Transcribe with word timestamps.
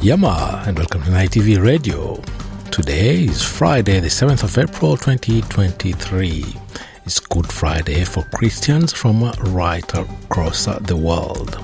Yama, 0.00 0.62
and 0.64 0.78
welcome 0.78 1.02
to 1.02 1.10
NITV 1.10 1.60
Radio. 1.60 2.22
Today 2.70 3.24
is 3.24 3.42
Friday, 3.42 3.98
the 3.98 4.06
7th 4.06 4.44
of 4.44 4.56
April 4.56 4.96
2023. 4.96 6.44
It's 7.04 7.18
Good 7.18 7.50
Friday 7.50 8.04
for 8.04 8.22
Christians 8.32 8.92
from 8.92 9.24
right 9.52 9.92
across 9.94 10.66
the 10.66 10.96
world. 10.96 11.58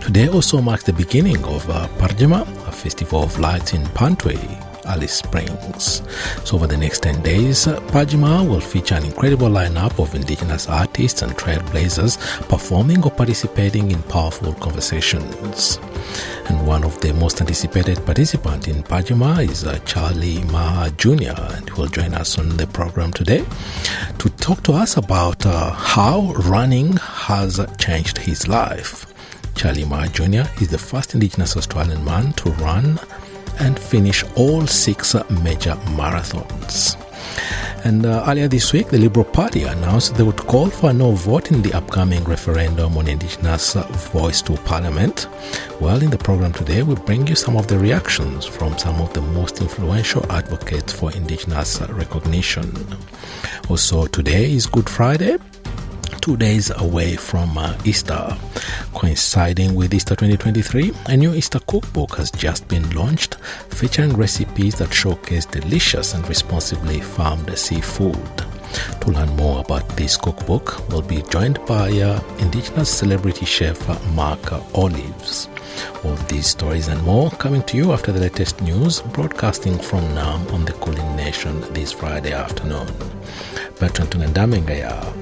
Today 0.00 0.28
also 0.28 0.60
marks 0.60 0.84
the 0.84 0.92
beginning 0.92 1.42
of 1.44 1.68
uh, 1.68 1.88
Parrtjima, 1.98 2.42
a 2.68 2.70
festival 2.70 3.24
of 3.24 3.36
lights 3.40 3.72
in 3.72 3.82
Mparntwe, 3.82 4.38
Alice 4.86 5.14
Springs. 5.14 6.02
So, 6.44 6.56
over 6.56 6.66
the 6.66 6.76
next 6.76 7.02
10 7.02 7.22
days, 7.22 7.66
Parrtjima 7.66 8.48
will 8.48 8.60
feature 8.60 8.94
an 8.94 9.04
incredible 9.04 9.48
lineup 9.48 9.98
of 10.02 10.14
indigenous 10.14 10.68
artists 10.68 11.22
and 11.22 11.32
trailblazers 11.32 12.18
performing 12.48 13.02
or 13.04 13.10
participating 13.10 13.90
in 13.90 14.02
powerful 14.04 14.52
conversations. 14.54 15.78
And 16.46 16.66
one 16.66 16.84
of 16.84 17.00
the 17.00 17.12
most 17.14 17.40
anticipated 17.40 18.04
participants 18.04 18.66
in 18.66 18.82
Parrtjima 18.82 19.48
is 19.48 19.64
uh, 19.64 19.78
Charlie 19.80 20.42
Maher 20.44 20.90
Jr., 20.90 21.34
and 21.54 21.68
he 21.68 21.80
will 21.80 21.88
join 21.88 22.14
us 22.14 22.38
on 22.38 22.56
the 22.56 22.66
program 22.66 23.12
today 23.12 23.44
to 24.18 24.28
talk 24.30 24.62
to 24.64 24.72
us 24.72 24.96
about 24.96 25.44
uh, 25.46 25.70
how 25.70 26.32
running 26.32 26.96
has 26.96 27.64
changed 27.78 28.18
his 28.18 28.48
life. 28.48 29.06
Charlie 29.54 29.84
Maher 29.84 30.08
Jr. 30.08 30.50
is 30.60 30.68
the 30.68 30.78
first 30.78 31.14
Indigenous 31.14 31.56
Australian 31.56 32.04
man 32.04 32.32
to 32.34 32.50
run 32.52 32.98
and 33.62 33.78
finish 33.78 34.24
all 34.36 34.66
six 34.66 35.14
major 35.42 35.74
marathons. 35.96 36.98
And 37.84 38.06
uh, 38.06 38.24
earlier 38.28 38.46
this 38.46 38.72
week, 38.72 38.88
the 38.88 38.98
Liberal 38.98 39.24
Party 39.24 39.64
announced 39.64 40.14
they 40.14 40.22
would 40.22 40.36
call 40.36 40.68
for 40.70 40.90
a 40.90 40.92
no 40.92 41.12
vote 41.12 41.50
in 41.50 41.62
the 41.62 41.72
upcoming 41.72 42.22
referendum 42.24 42.96
on 42.96 43.08
Indigenous 43.08 43.74
voice 44.12 44.40
to 44.42 44.56
Parliament. 44.58 45.26
Well, 45.80 46.00
in 46.00 46.10
the 46.10 46.18
program 46.18 46.52
today, 46.52 46.82
we 46.82 46.94
bring 46.94 47.26
you 47.26 47.34
some 47.34 47.56
of 47.56 47.66
the 47.66 47.78
reactions 47.78 48.46
from 48.46 48.78
some 48.78 49.00
of 49.00 49.12
the 49.14 49.20
most 49.20 49.60
influential 49.60 50.24
advocates 50.30 50.92
for 50.92 51.10
Indigenous 51.12 51.80
recognition. 51.88 52.72
Also, 53.68 54.06
today 54.06 54.52
is 54.52 54.66
Good 54.66 54.88
Friday 54.88 55.38
two 56.22 56.36
days 56.36 56.70
away 56.76 57.16
from 57.16 57.58
uh, 57.58 57.76
Easter. 57.84 58.34
Coinciding 58.94 59.74
with 59.74 59.92
Easter 59.92 60.14
2023, 60.14 60.92
a 61.06 61.16
new 61.16 61.34
Easter 61.34 61.58
cookbook 61.66 62.14
has 62.14 62.30
just 62.30 62.66
been 62.68 62.88
launched 62.90 63.34
featuring 63.70 64.12
recipes 64.12 64.76
that 64.76 64.94
showcase 64.94 65.44
delicious 65.44 66.14
and 66.14 66.26
responsibly 66.28 67.00
farmed 67.00 67.58
seafood. 67.58 68.16
To 69.00 69.10
learn 69.10 69.34
more 69.36 69.60
about 69.60 69.86
this 69.96 70.16
cookbook, 70.16 70.88
we'll 70.88 71.02
be 71.02 71.22
joined 71.22 71.58
by 71.66 71.90
uh, 71.90 72.22
Indigenous 72.38 72.88
celebrity 72.88 73.44
chef 73.44 73.76
Mark 74.14 74.52
Olives. 74.76 75.48
All 76.04 76.14
these 76.28 76.46
stories 76.46 76.86
and 76.86 77.02
more 77.02 77.32
coming 77.32 77.64
to 77.64 77.76
you 77.76 77.92
after 77.92 78.12
the 78.12 78.20
latest 78.20 78.60
news, 78.62 79.02
broadcasting 79.12 79.76
from 79.76 80.04
Naarm 80.14 80.50
on 80.52 80.64
the 80.66 80.72
Kulin 80.74 81.16
Nation 81.16 81.60
this 81.72 81.90
Friday 81.90 82.32
afternoon. 82.32 82.86
Bertrand 83.80 84.12
Tunandamengaya. 84.12 85.21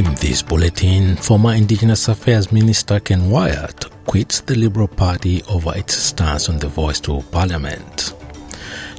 In 0.00 0.14
this 0.14 0.40
bulletin, 0.40 1.14
former 1.16 1.52
Indigenous 1.52 2.08
Affairs 2.08 2.50
Minister 2.50 3.00
Ken 3.00 3.28
Wyatt 3.28 3.84
quits 4.06 4.40
the 4.40 4.54
Liberal 4.54 4.88
Party 4.88 5.42
over 5.42 5.76
its 5.76 5.94
stance 5.94 6.48
on 6.48 6.56
the 6.58 6.68
voice 6.68 7.00
to 7.00 7.20
Parliament. 7.30 8.14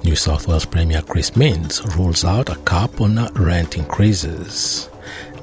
New 0.03 0.15
South 0.15 0.47
Wales 0.47 0.67
Premier 0.67 1.01
Chris 1.01 1.35
Minns 1.35 1.81
rules 1.97 2.23
out 2.23 2.49
a 2.49 2.55
cap 2.67 3.01
on 3.01 3.15
rent 3.33 3.77
increases. 3.77 4.91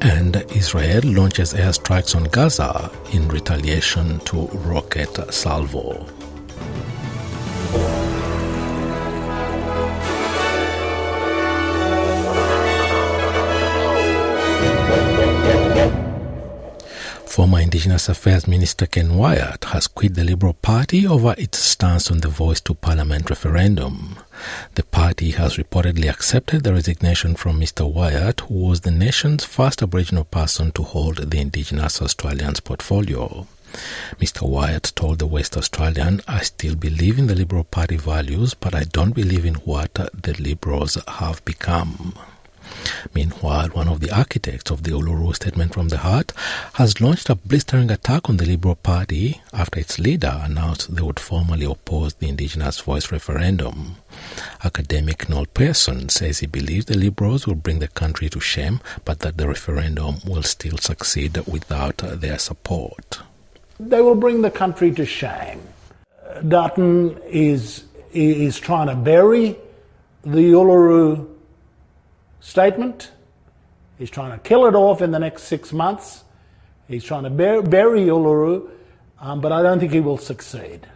And 0.00 0.36
Israel 0.54 1.02
launches 1.02 1.54
airstrikes 1.54 2.14
on 2.14 2.22
Gaza 2.30 2.92
in 3.12 3.26
retaliation 3.26 4.20
to 4.26 4.46
rocket 4.58 5.34
salvo. 5.34 6.06
Former 17.38 17.60
Indigenous 17.60 18.08
Affairs 18.08 18.48
Minister 18.48 18.84
Ken 18.84 19.14
Wyatt 19.14 19.66
has 19.66 19.86
quit 19.86 20.14
the 20.14 20.24
Liberal 20.24 20.54
Party 20.54 21.06
over 21.06 21.36
its 21.38 21.60
stance 21.60 22.10
on 22.10 22.18
the 22.18 22.26
voice 22.26 22.60
to 22.62 22.74
Parliament 22.74 23.30
referendum. 23.30 24.18
The 24.74 24.82
party 24.82 25.30
has 25.30 25.56
reportedly 25.56 26.10
accepted 26.10 26.64
the 26.64 26.72
resignation 26.72 27.36
from 27.36 27.60
Mr. 27.60 27.88
Wyatt, 27.88 28.40
who 28.40 28.54
was 28.54 28.80
the 28.80 28.90
nation's 28.90 29.44
first 29.44 29.84
Aboriginal 29.84 30.24
person 30.24 30.72
to 30.72 30.82
hold 30.82 31.30
the 31.30 31.38
Indigenous 31.38 32.02
Australians 32.02 32.58
portfolio. 32.58 33.46
Mr. 34.18 34.42
Wyatt 34.42 34.90
told 34.96 35.20
the 35.20 35.26
West 35.28 35.56
Australian, 35.56 36.22
I 36.26 36.40
still 36.40 36.74
believe 36.74 37.20
in 37.20 37.28
the 37.28 37.36
Liberal 37.36 37.62
Party 37.62 37.98
values, 37.98 38.54
but 38.54 38.74
I 38.74 38.82
don't 38.82 39.14
believe 39.14 39.44
in 39.44 39.54
what 39.54 39.94
the 39.94 40.34
Liberals 40.40 40.98
have 41.06 41.44
become. 41.44 42.14
Meanwhile, 43.14 43.68
one 43.68 43.88
of 43.88 44.00
the 44.00 44.10
architects 44.10 44.70
of 44.70 44.82
the 44.82 44.90
Uluru 44.90 45.34
Statement 45.34 45.72
from 45.72 45.88
the 45.88 45.98
Heart 45.98 46.32
has 46.78 47.00
launched 47.00 47.28
a 47.28 47.34
blistering 47.34 47.90
attack 47.90 48.28
on 48.28 48.36
the 48.36 48.46
Liberal 48.46 48.76
Party 48.76 49.40
after 49.52 49.80
its 49.80 49.98
leader 49.98 50.40
announced 50.44 50.94
they 50.94 51.02
would 51.02 51.18
formally 51.18 51.64
oppose 51.64 52.14
the 52.14 52.28
Indigenous 52.28 52.78
Voice 52.78 53.10
referendum. 53.10 53.96
Academic 54.62 55.28
Noel 55.28 55.46
Pearson 55.46 56.08
says 56.08 56.38
he 56.38 56.46
believes 56.46 56.86
the 56.86 56.96
Liberals 56.96 57.48
will 57.48 57.56
bring 57.56 57.80
the 57.80 57.88
country 57.88 58.28
to 58.28 58.38
shame, 58.38 58.78
but 59.04 59.18
that 59.18 59.38
the 59.38 59.48
referendum 59.48 60.18
will 60.24 60.44
still 60.44 60.78
succeed 60.78 61.36
without 61.48 61.96
their 61.96 62.38
support. 62.38 63.22
They 63.80 64.00
will 64.00 64.14
bring 64.14 64.42
the 64.42 64.50
country 64.52 64.92
to 64.92 65.04
shame. 65.04 65.60
Dutton 66.46 67.18
is, 67.26 67.82
is 68.12 68.56
trying 68.56 68.86
to 68.86 68.94
bury 68.94 69.56
the 70.22 70.52
Uluru 70.52 71.28
statement. 72.38 73.10
He's 73.98 74.10
trying 74.10 74.30
to 74.30 74.38
kill 74.38 74.64
it 74.66 74.76
off 74.76 75.02
in 75.02 75.10
the 75.10 75.18
next 75.18 75.42
six 75.42 75.72
months. 75.72 76.22
He's 76.88 77.04
trying 77.04 77.24
to 77.24 77.30
bury, 77.30 77.62
bury 77.62 78.00
Uluru, 78.06 78.68
um, 79.20 79.40
but 79.42 79.52
I 79.52 79.62
don't 79.62 79.78
think 79.78 79.92
he 79.92 80.00
will 80.00 80.16
succeed. 80.16 80.86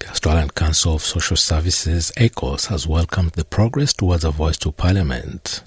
The 0.00 0.08
Australian 0.10 0.50
Council 0.50 0.96
of 0.96 1.02
Social 1.02 1.36
Services, 1.36 2.12
ACOSS, 2.16 2.66
has 2.66 2.86
welcomed 2.86 3.32
the 3.32 3.44
progress 3.44 3.92
towards 3.92 4.24
a 4.24 4.30
voice 4.30 4.58
to 4.58 4.72
Parliament. 4.72 5.62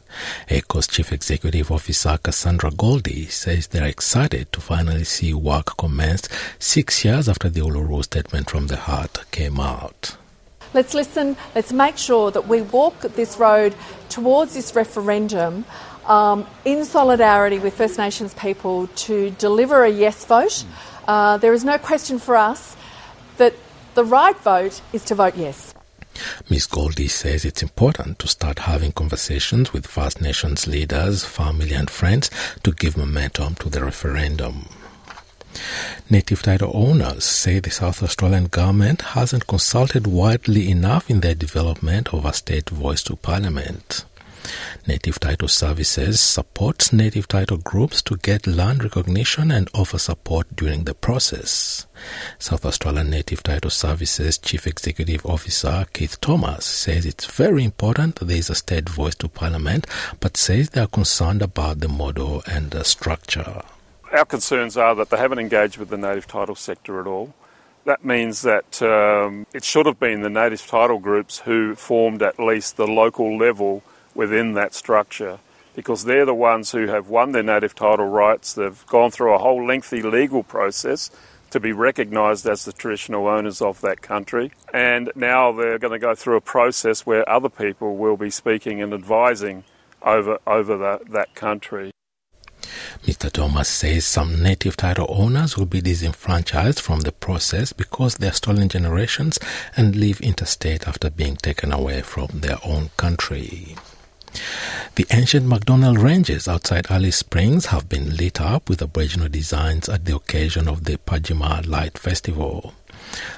ACOSS 0.49 0.91
Chief 0.91 1.13
Executive 1.13 1.71
Officer 1.71 2.17
Cassandra 2.21 2.71
Goldie 2.71 3.25
says 3.27 3.67
they 3.67 3.79
are 3.79 3.87
excited 3.87 4.51
to 4.51 4.59
finally 4.59 5.05
see 5.05 5.33
work 5.33 5.77
commence 5.77 6.27
six 6.59 7.03
years 7.05 7.29
after 7.29 7.49
the 7.49 7.61
Uluru 7.61 8.03
Statement 8.03 8.49
from 8.49 8.67
the 8.67 8.75
Heart 8.75 9.31
came 9.31 9.59
out. 9.59 10.17
Let's 10.73 10.93
listen, 10.93 11.35
let's 11.55 11.73
make 11.73 11.97
sure 11.97 12.29
that 12.31 12.47
we 12.47 12.61
walk 12.61 12.99
this 13.01 13.37
road 13.37 13.73
towards 14.09 14.53
this 14.53 14.75
referendum 14.75 15.65
um, 16.09 16.45
in 16.65 16.83
solidarity 16.83 17.59
with 17.59 17.75
First 17.75 17.97
Nations 17.97 18.33
people 18.33 18.87
to 18.87 19.29
deliver 19.31 19.83
a 19.83 19.89
yes 19.89 20.25
vote. 20.25 20.65
Uh, 21.07 21.37
there 21.37 21.53
is 21.53 21.63
no 21.63 21.77
question 21.77 22.19
for 22.19 22.35
us 22.35 22.75
that 23.37 23.53
the 23.93 24.03
right 24.03 24.37
vote 24.37 24.81
is 24.91 25.03
to 25.05 25.15
vote 25.15 25.37
yes. 25.37 25.73
Ms. 26.49 26.65
Goldie 26.65 27.07
says 27.07 27.45
it's 27.45 27.63
important 27.63 28.19
to 28.19 28.27
start 28.27 28.59
having 28.59 28.91
conversations 28.91 29.71
with 29.71 29.87
First 29.87 30.21
Nations 30.21 30.67
leaders, 30.67 31.23
family, 31.23 31.73
and 31.73 31.89
friends 31.89 32.29
to 32.63 32.73
give 32.73 32.97
momentum 32.97 33.55
to 33.55 33.69
the 33.69 33.83
referendum. 33.83 34.67
Native 36.09 36.41
title 36.43 36.71
owners 36.73 37.23
say 37.23 37.59
the 37.59 37.71
South 37.71 38.03
Australian 38.03 38.45
government 38.45 39.01
hasn't 39.01 39.47
consulted 39.47 40.07
widely 40.07 40.69
enough 40.69 41.09
in 41.09 41.21
their 41.21 41.35
development 41.35 42.13
of 42.13 42.25
a 42.25 42.33
state 42.33 42.69
voice 42.69 43.03
to 43.03 43.15
Parliament. 43.15 44.05
Native 44.87 45.19
Title 45.19 45.47
Services 45.47 46.19
supports 46.19 46.93
native 46.93 47.27
title 47.27 47.57
groups 47.57 48.01
to 48.03 48.17
get 48.17 48.47
land 48.47 48.83
recognition 48.83 49.51
and 49.51 49.69
offer 49.73 49.97
support 49.97 50.55
during 50.55 50.85
the 50.85 50.93
process. 50.93 51.85
South 52.37 52.65
Australian 52.65 53.09
Native 53.09 53.43
Title 53.43 53.69
Services 53.69 54.37
Chief 54.37 54.65
Executive 54.65 55.25
Officer 55.25 55.85
Keith 55.93 56.19
Thomas 56.21 56.65
says 56.65 57.05
it's 57.05 57.25
very 57.25 57.63
important 57.63 58.15
there 58.15 58.37
is 58.37 58.49
a 58.49 58.55
state 58.55 58.89
voice 58.89 59.15
to 59.15 59.27
Parliament, 59.27 59.85
but 60.19 60.37
says 60.37 60.69
they 60.69 60.81
are 60.81 60.87
concerned 60.87 61.41
about 61.41 61.79
the 61.79 61.89
model 61.89 62.41
and 62.47 62.71
the 62.71 62.83
structure. 62.83 63.61
Our 64.11 64.25
concerns 64.25 64.75
are 64.77 64.95
that 64.95 65.09
they 65.09 65.17
haven't 65.17 65.39
engaged 65.39 65.77
with 65.77 65.89
the 65.89 65.97
native 65.97 66.27
title 66.27 66.55
sector 66.55 66.99
at 66.99 67.07
all. 67.07 67.33
That 67.85 68.03
means 68.03 68.41
that 68.41 68.81
um, 68.81 69.45
it 69.53 69.63
should 69.63 69.85
have 69.85 69.99
been 69.99 70.21
the 70.21 70.29
native 70.29 70.65
title 70.65 70.99
groups 70.99 71.39
who 71.39 71.75
formed 71.75 72.21
at 72.21 72.39
least 72.39 72.77
the 72.77 72.87
local 72.87 73.37
level 73.37 73.83
within 74.15 74.53
that 74.53 74.73
structure 74.73 75.39
because 75.75 76.03
they're 76.03 76.25
the 76.25 76.33
ones 76.33 76.71
who 76.71 76.87
have 76.87 77.07
won 77.07 77.31
their 77.31 77.43
native 77.43 77.73
title 77.73 78.05
rights. 78.05 78.53
They've 78.53 78.85
gone 78.87 79.11
through 79.11 79.33
a 79.33 79.37
whole 79.37 79.65
lengthy 79.65 80.01
legal 80.01 80.43
process 80.43 81.09
to 81.51 81.59
be 81.59 81.71
recognised 81.71 82.45
as 82.45 82.65
the 82.65 82.73
traditional 82.73 83.27
owners 83.27 83.61
of 83.61 83.81
that 83.81 84.01
country. 84.01 84.51
And 84.73 85.11
now 85.15 85.51
they're 85.51 85.79
going 85.79 85.93
to 85.93 85.99
go 85.99 86.15
through 86.15 86.35
a 86.35 86.41
process 86.41 87.05
where 87.05 87.27
other 87.29 87.49
people 87.49 87.95
will 87.95 88.17
be 88.17 88.29
speaking 88.29 88.81
and 88.81 88.93
advising 88.93 89.63
over, 90.01 90.37
over 90.45 90.77
the, 90.77 90.99
that 91.11 91.33
country. 91.35 91.91
Mr. 93.05 93.31
Thomas 93.31 93.69
says 93.69 94.05
some 94.05 94.43
native 94.43 94.75
title 94.75 95.07
owners 95.09 95.57
will 95.57 95.65
be 95.65 95.81
disenfranchised 95.81 96.79
from 96.79 96.99
the 97.01 97.13
process 97.13 97.71
because 97.71 98.15
they 98.15 98.27
are 98.27 98.33
stolen 98.33 98.67
generations 98.67 99.39
and 99.77 99.95
live 99.95 100.19
interstate 100.19 100.87
after 100.87 101.09
being 101.09 101.37
taken 101.37 101.71
away 101.71 102.01
from 102.01 102.27
their 102.33 102.57
own 102.65 102.89
country. 102.97 103.75
The 104.95 105.05
ancient 105.11 105.45
McDonnell 105.45 106.01
Ranges 106.01 106.47
outside 106.47 106.87
Alice 106.89 107.17
Springs 107.17 107.67
have 107.67 107.87
been 107.87 108.17
lit 108.17 108.41
up 108.41 108.69
with 108.69 108.81
Aboriginal 108.81 109.29
designs 109.29 109.87
at 109.87 110.05
the 110.05 110.15
occasion 110.15 110.67
of 110.67 110.83
the 110.85 110.97
Parrtjima 110.97 111.65
Light 111.67 111.97
Festival. 111.97 112.73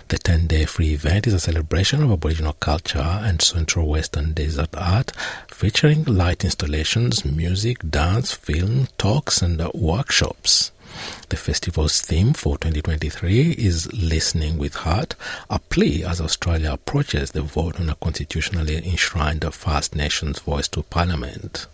The 0.10 0.18
10 0.18 0.48
day 0.48 0.66
free 0.66 0.94
event 0.94 1.28
is 1.28 1.34
a 1.34 1.40
celebration 1.40 2.04
of 2.04 2.12
Aboriginal 2.12 2.54
culture 2.54 3.00
and 3.00 3.42
Central 3.42 3.88
Western 3.88 4.34
desert 4.34 4.76
art, 4.76 5.12
featuring 5.48 6.04
light 6.04 6.44
installations, 6.44 7.24
music, 7.24 7.78
dance, 7.90 8.34
film, 8.34 8.88
talks, 8.98 9.42
and 9.42 9.62
workshops. 9.74 10.72
The 11.30 11.38
festival's 11.38 12.02
theme 12.02 12.34
for 12.34 12.58
2023 12.58 13.52
is 13.52 13.92
Listening 13.94 14.58
with 14.58 14.76
Heart, 14.76 15.16
a 15.50 15.60
plea 15.60 16.04
as 16.04 16.20
Australia 16.20 16.74
approaches 16.74 17.32
the 17.32 17.42
vote 17.42 17.80
on 17.80 17.90
a 17.90 17.96
constitutionally 17.96 18.78
enshrined 18.78 19.46
First 19.54 19.96
Nations 19.96 20.40
voice 20.40 20.68
to 20.70 20.84
Parliament. 20.84 21.68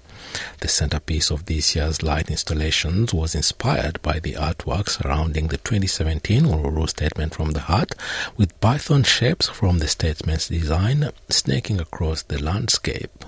The 0.60 0.68
centerpiece 0.68 1.32
of 1.32 1.46
this 1.46 1.76
year's 1.76 2.04
light 2.04 2.30
installations 2.30 3.14
was 3.14 3.34
inspired 3.34 4.02
by 4.02 4.20
the 4.20 4.34
artwork 4.34 4.90
surrounding 4.90 5.48
the 5.48 5.58
2017 5.58 6.44
Uluru 6.44 6.90
Statement 6.90 7.34
from 7.34 7.52
the 7.52 7.62
Heart, 7.62 7.96
with 8.36 8.60
python 8.60 9.04
shapes 9.04 9.48
from 9.48 9.80
the 9.80 9.88
statement's 9.88 10.50
design 10.50 11.12
snaking 11.30 11.80
across 11.80 12.24
the 12.24 12.42
landscape. 12.44 13.26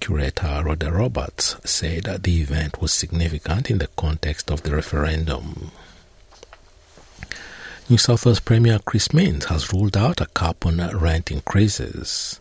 Curator 0.00 0.62
Rhoda 0.64 0.90
Roberts 0.90 1.56
said 1.64 2.04
that 2.04 2.22
the 2.22 2.40
event 2.40 2.80
was 2.80 2.92
significant 2.92 3.70
in 3.70 3.78
the 3.78 3.88
context 3.96 4.50
of 4.50 4.62
the 4.62 4.74
referendum. 4.74 5.70
New 7.88 7.98
South 7.98 8.24
Wales 8.24 8.40
Premier 8.40 8.78
Chris 8.84 9.12
Minns 9.12 9.46
has 9.46 9.72
ruled 9.72 9.96
out 9.96 10.20
a 10.20 10.26
cap 10.26 10.64
on 10.64 10.78
rent 10.96 11.30
increases. 11.30 12.40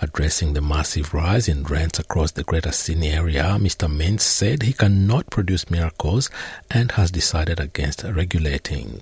Addressing 0.00 0.52
the 0.52 0.60
massive 0.60 1.14
rise 1.14 1.48
in 1.48 1.64
rents 1.64 1.98
across 1.98 2.32
the 2.32 2.44
Greater 2.44 2.70
Sydney 2.70 3.10
area, 3.10 3.56
Mr. 3.58 3.90
Minns 3.90 4.22
said 4.22 4.62
he 4.62 4.72
cannot 4.72 5.30
produce 5.30 5.70
miracles 5.70 6.30
and 6.70 6.92
has 6.92 7.10
decided 7.10 7.58
against 7.58 8.04
regulating. 8.04 9.00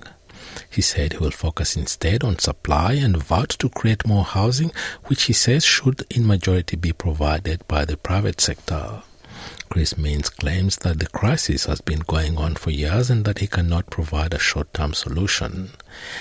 He 0.71 0.83
said 0.83 1.13
he 1.13 1.19
will 1.19 1.31
focus 1.31 1.77
instead 1.77 2.25
on 2.25 2.39
supply 2.39 2.95
and 2.95 3.23
vowed 3.23 3.51
to 3.51 3.69
create 3.69 4.07
more 4.07 4.25
housing, 4.25 4.73
which 5.07 5.25
he 5.25 5.33
says 5.33 5.65
should 5.65 6.05
in 6.11 6.27
majority 6.27 6.77
be 6.77 6.93
provided 6.93 7.67
by 7.69 7.85
the 7.85 7.97
private 7.97 8.41
sector. 8.41 9.03
Chris 9.73 9.97
Minns 9.97 10.29
claims 10.29 10.77
that 10.77 10.99
the 10.99 11.07
crisis 11.07 11.65
has 11.65 11.81
been 11.81 12.01
going 12.01 12.37
on 12.37 12.55
for 12.57 12.71
years 12.71 13.09
and 13.09 13.25
that 13.25 13.39
he 13.39 13.47
cannot 13.47 13.89
provide 13.89 14.35
a 14.35 14.39
short-term 14.39 14.93
solution. 14.93 15.71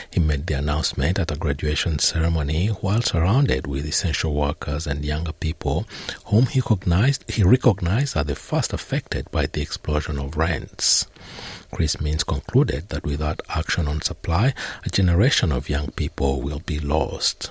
He 0.10 0.22
made 0.22 0.48
the 0.48 0.54
announcement 0.54 1.20
at 1.20 1.32
a 1.32 1.36
graduation 1.36 2.00
ceremony 2.00 2.68
while 2.68 3.02
surrounded 3.02 3.68
with 3.68 3.86
essential 3.86 4.34
workers 4.34 4.88
and 4.88 5.04
younger 5.04 5.34
people 5.34 5.86
whom 6.28 6.46
he 6.46 6.62
recognized, 6.62 7.30
he 7.30 7.44
recognized 7.44 8.16
are 8.16 8.24
the 8.24 8.36
first 8.36 8.72
affected 8.72 9.30
by 9.32 9.48
the 9.48 9.62
explosion 9.62 10.18
of 10.18 10.38
rents. 10.38 11.08
Chris 11.72 12.00
Minns 12.02 12.24
concluded 12.24 12.90
that 12.90 13.04
without 13.04 13.42
action 13.50 13.88
on 13.88 14.02
supply, 14.02 14.54
a 14.86 14.90
generation 14.90 15.52
of 15.52 15.70
young 15.70 15.92
people 15.92 16.42
will 16.42 16.60
be 16.60 16.80
lost. 16.80 17.50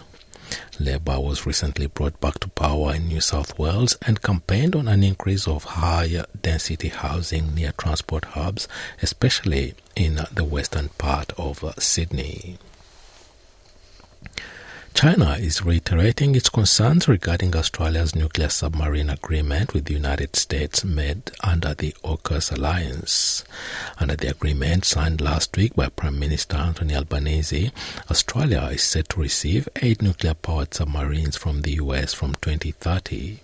Labour 0.78 1.20
was 1.20 1.46
recently 1.46 1.86
brought 1.86 2.20
back 2.20 2.38
to 2.40 2.48
power 2.48 2.94
in 2.94 3.08
New 3.08 3.20
South 3.20 3.58
Wales 3.58 3.96
and 4.02 4.22
campaigned 4.22 4.74
on 4.74 4.88
an 4.88 5.02
increase 5.04 5.46
of 5.46 5.64
higher 5.64 6.26
density 6.40 6.88
housing 6.88 7.54
near 7.54 7.72
transport 7.72 8.24
hubs, 8.24 8.66
especially 9.02 9.74
in 9.94 10.20
the 10.32 10.44
western 10.44 10.88
part 10.90 11.32
of 11.38 11.62
Sydney. 11.78 12.58
China 14.92 15.32
is 15.38 15.64
reiterating 15.64 16.34
its 16.34 16.50
concerns 16.50 17.08
regarding 17.08 17.56
Australia's 17.56 18.14
nuclear 18.14 18.50
submarine 18.50 19.08
agreement 19.08 19.72
with 19.72 19.86
the 19.86 19.94
United 19.94 20.36
States 20.36 20.84
made 20.84 21.30
under 21.42 21.72
the 21.72 21.94
AUKUS 22.04 22.52
alliance. 22.52 23.44
Under 23.98 24.14
the 24.16 24.28
agreement 24.28 24.84
signed 24.84 25.20
last 25.20 25.56
week 25.56 25.74
by 25.74 25.88
Prime 25.88 26.18
Minister 26.18 26.56
Anthony 26.56 26.94
Albanese, 26.94 27.72
Australia 28.10 28.68
is 28.72 28.82
set 28.82 29.08
to 29.10 29.20
receive 29.20 29.68
eight 29.76 30.02
nuclear 30.02 30.34
powered 30.34 30.74
submarines 30.74 31.36
from 31.36 31.62
the 31.62 31.72
US 31.74 32.12
from 32.12 32.34
2030. 32.34 33.38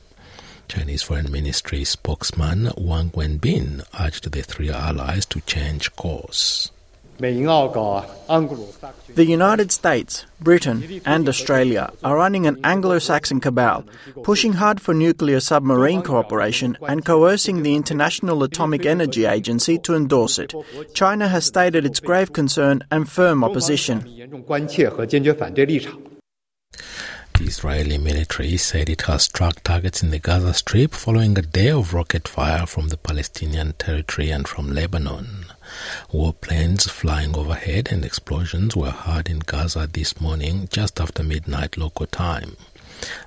Chinese 0.68 1.02
Foreign 1.02 1.30
Ministry 1.30 1.84
spokesman 1.84 2.70
Wang 2.76 3.10
Wenbin 3.10 3.82
urged 3.98 4.30
the 4.30 4.42
three 4.42 4.70
allies 4.70 5.24
to 5.26 5.40
change 5.42 5.94
course. 5.96 6.70
The 7.18 8.76
United 9.16 9.72
States, 9.72 10.26
Britain, 10.40 11.00
and 11.06 11.28
Australia 11.28 11.90
are 12.04 12.16
running 12.16 12.46
an 12.46 12.60
Anglo 12.62 12.98
Saxon 12.98 13.40
cabal, 13.40 13.84
pushing 14.22 14.54
hard 14.54 14.80
for 14.80 14.92
nuclear 14.92 15.40
submarine 15.40 16.02
cooperation 16.02 16.76
and 16.86 17.04
coercing 17.04 17.62
the 17.62 17.74
International 17.74 18.42
Atomic 18.42 18.84
Energy 18.84 19.24
Agency 19.24 19.78
to 19.78 19.94
endorse 19.94 20.38
it. 20.38 20.52
China 20.94 21.28
has 21.28 21.46
stated 21.46 21.86
its 21.86 22.00
grave 22.00 22.34
concern 22.34 22.82
and 22.90 23.08
firm 23.08 23.42
opposition. 23.42 24.00
The 27.38 27.44
Israeli 27.44 27.98
military 27.98 28.56
said 28.58 28.88
it 28.88 29.02
has 29.02 29.22
struck 29.22 29.62
targets 29.62 30.02
in 30.02 30.10
the 30.10 30.18
Gaza 30.18 30.54
Strip 30.54 30.92
following 30.92 31.38
a 31.38 31.42
day 31.42 31.70
of 31.70 31.94
rocket 31.94 32.28
fire 32.28 32.66
from 32.66 32.88
the 32.88 32.96
Palestinian 32.98 33.72
territory 33.74 34.30
and 34.30 34.46
from 34.46 34.72
Lebanon. 34.72 35.45
Warplanes 36.12 36.88
flying 36.88 37.36
overhead 37.36 37.88
and 37.90 38.04
explosions 38.04 38.76
were 38.76 38.90
heard 38.90 39.28
in 39.28 39.40
Gaza 39.40 39.88
this 39.92 40.20
morning 40.20 40.68
just 40.70 41.00
after 41.00 41.22
midnight 41.22 41.76
local 41.76 42.06
time. 42.06 42.56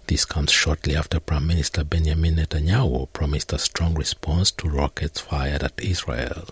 This 0.07 0.25
comes 0.25 0.51
shortly 0.51 0.95
after 0.95 1.19
Prime 1.19 1.45
Minister 1.45 1.83
Benjamin 1.83 2.35
Netanyahu 2.37 3.07
promised 3.13 3.53
a 3.53 3.59
strong 3.59 3.93
response 3.93 4.49
to 4.51 4.67
rockets 4.67 5.21
fired 5.21 5.61
at 5.63 5.79
Israel. 5.79 6.47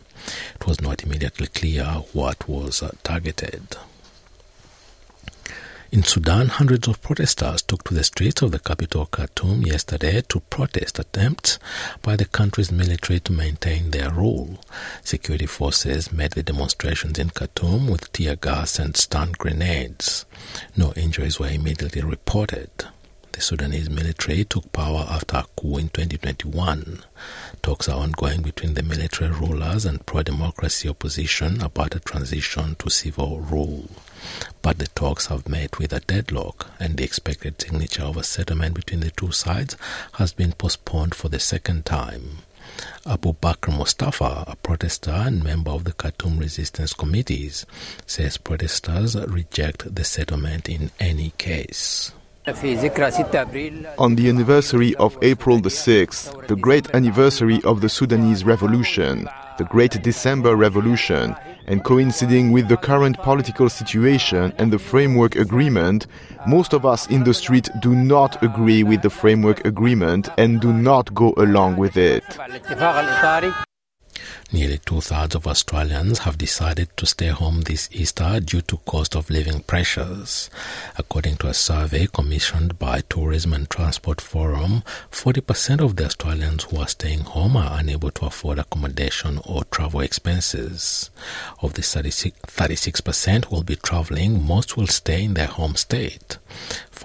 It 0.55 0.67
was 0.67 0.81
not 0.81 1.03
immediately 1.03 1.47
clear 1.47 1.85
what 2.13 2.47
was 2.47 2.83
uh, 2.83 2.91
targeted. 3.03 3.75
In 5.89 6.03
Sudan, 6.03 6.49
hundreds 6.49 6.89
of 6.89 7.01
protesters 7.01 7.61
took 7.61 7.85
to 7.85 7.93
the 7.93 8.03
streets 8.03 8.41
of 8.41 8.51
the 8.51 8.59
capital 8.59 9.05
Khartoum 9.05 9.61
yesterday 9.61 10.21
to 10.27 10.41
protest 10.41 10.99
attempts 10.99 11.59
by 12.01 12.17
the 12.17 12.25
country's 12.25 12.73
military 12.73 13.21
to 13.21 13.31
maintain 13.31 13.91
their 13.91 14.11
rule. 14.11 14.61
Security 15.05 15.45
forces 15.45 16.11
met 16.11 16.31
the 16.31 16.43
demonstrations 16.43 17.17
in 17.17 17.29
Khartoum 17.29 17.87
with 17.87 18.11
tear 18.11 18.35
gas 18.35 18.79
and 18.79 18.97
stun 18.97 19.31
grenades. 19.37 20.25
No 20.75 20.91
injuries 20.97 21.39
were 21.39 21.47
immediately 21.47 22.01
reported. 22.01 22.69
The 23.31 23.39
Sudanese 23.39 23.89
military 23.89 24.43
took 24.43 24.69
power 24.73 25.05
after 25.09 25.37
a 25.37 25.45
coup 25.55 25.77
in 25.77 25.87
2021. 25.87 27.01
Talks 27.61 27.87
are 27.87 28.01
ongoing 28.01 28.41
between 28.41 28.73
the 28.73 28.83
military 28.83 29.31
rulers 29.31 29.85
and 29.85 30.05
pro 30.05 30.23
democracy 30.23 30.89
opposition 30.89 31.61
about 31.61 31.95
a 31.95 32.01
transition 32.01 32.75
to 32.79 32.89
civil 32.89 33.39
rule. 33.39 33.89
But 34.61 34.77
the 34.77 34.87
talks 34.87 35.27
have 35.27 35.47
met 35.47 35.79
with 35.79 35.93
a 35.93 35.99
deadlock, 36.01 36.69
and 36.79 36.97
the 36.97 37.03
expected 37.03 37.61
signature 37.61 38.03
of 38.03 38.17
a 38.17 38.23
settlement 38.23 38.75
between 38.75 38.99
the 38.99 39.11
two 39.11 39.31
sides 39.31 39.75
has 40.13 40.33
been 40.33 40.51
postponed 40.53 41.15
for 41.15 41.29
the 41.29 41.39
second 41.39 41.85
time. 41.85 42.39
Abu 43.05 43.33
Bakr 43.33 43.75
Mustafa, 43.75 44.43
a 44.45 44.55
protester 44.57 45.11
and 45.11 45.43
member 45.43 45.71
of 45.71 45.85
the 45.85 45.93
Khartoum 45.93 46.37
resistance 46.37 46.93
committees, 46.93 47.65
says 48.05 48.37
protesters 48.37 49.15
reject 49.15 49.95
the 49.95 50.03
settlement 50.03 50.67
in 50.67 50.91
any 50.99 51.31
case. 51.37 52.11
On 52.47 54.15
the 54.15 54.29
anniversary 54.29 54.95
of 54.95 55.17
April 55.21 55.59
the 55.59 55.69
6th, 55.69 56.47
the 56.47 56.55
great 56.55 56.89
anniversary 56.95 57.59
of 57.65 57.81
the 57.81 57.89
Sudanese 57.89 58.45
revolution, 58.45 59.27
the 59.57 59.65
Great 59.65 60.01
December 60.01 60.55
Revolution, 60.55 61.35
and 61.65 61.83
coinciding 61.83 62.53
with 62.53 62.69
the 62.69 62.77
current 62.77 63.17
political 63.21 63.67
situation 63.67 64.53
and 64.59 64.71
the 64.71 64.79
framework 64.79 65.35
agreement, 65.35 66.07
most 66.47 66.73
of 66.73 66.85
us 66.85 67.05
in 67.07 67.25
the 67.25 67.33
street 67.33 67.69
do 67.81 67.93
not 67.93 68.41
agree 68.41 68.81
with 68.83 69.01
the 69.01 69.09
framework 69.09 69.65
agreement 69.65 70.29
and 70.37 70.61
do 70.61 70.71
not 70.71 71.13
go 71.13 71.33
along 71.35 71.75
with 71.75 71.97
it. 71.97 72.23
Nearly 74.49 74.77
two 74.77 75.01
thirds 75.01 75.35
of 75.35 75.45
Australians 75.45 76.19
have 76.19 76.37
decided 76.37 76.95
to 76.95 77.05
stay 77.05 77.27
home 77.27 77.61
this 77.61 77.89
Easter 77.91 78.39
due 78.39 78.61
to 78.61 78.77
cost 78.85 79.13
of 79.13 79.29
living 79.29 79.59
pressures. 79.59 80.49
According 80.97 81.35
to 81.37 81.47
a 81.47 81.53
survey 81.53 82.07
commissioned 82.07 82.79
by 82.79 83.01
Tourism 83.09 83.51
and 83.51 83.69
Transport 83.69 84.21
Forum, 84.21 84.83
40% 85.11 85.81
of 85.81 85.97
the 85.97 86.05
Australians 86.05 86.63
who 86.63 86.77
are 86.77 86.87
staying 86.87 87.19
home 87.19 87.57
are 87.57 87.77
unable 87.77 88.09
to 88.11 88.27
afford 88.27 88.57
accommodation 88.57 89.41
or 89.43 89.65
travel 89.65 89.99
expenses. 89.99 91.09
Of 91.61 91.73
the 91.73 91.81
36% 91.81 93.45
who 93.45 93.55
will 93.55 93.63
be 93.63 93.75
traveling, 93.75 94.45
most 94.47 94.77
will 94.77 94.87
stay 94.87 95.25
in 95.25 95.33
their 95.33 95.47
home 95.47 95.75
state. 95.75 96.37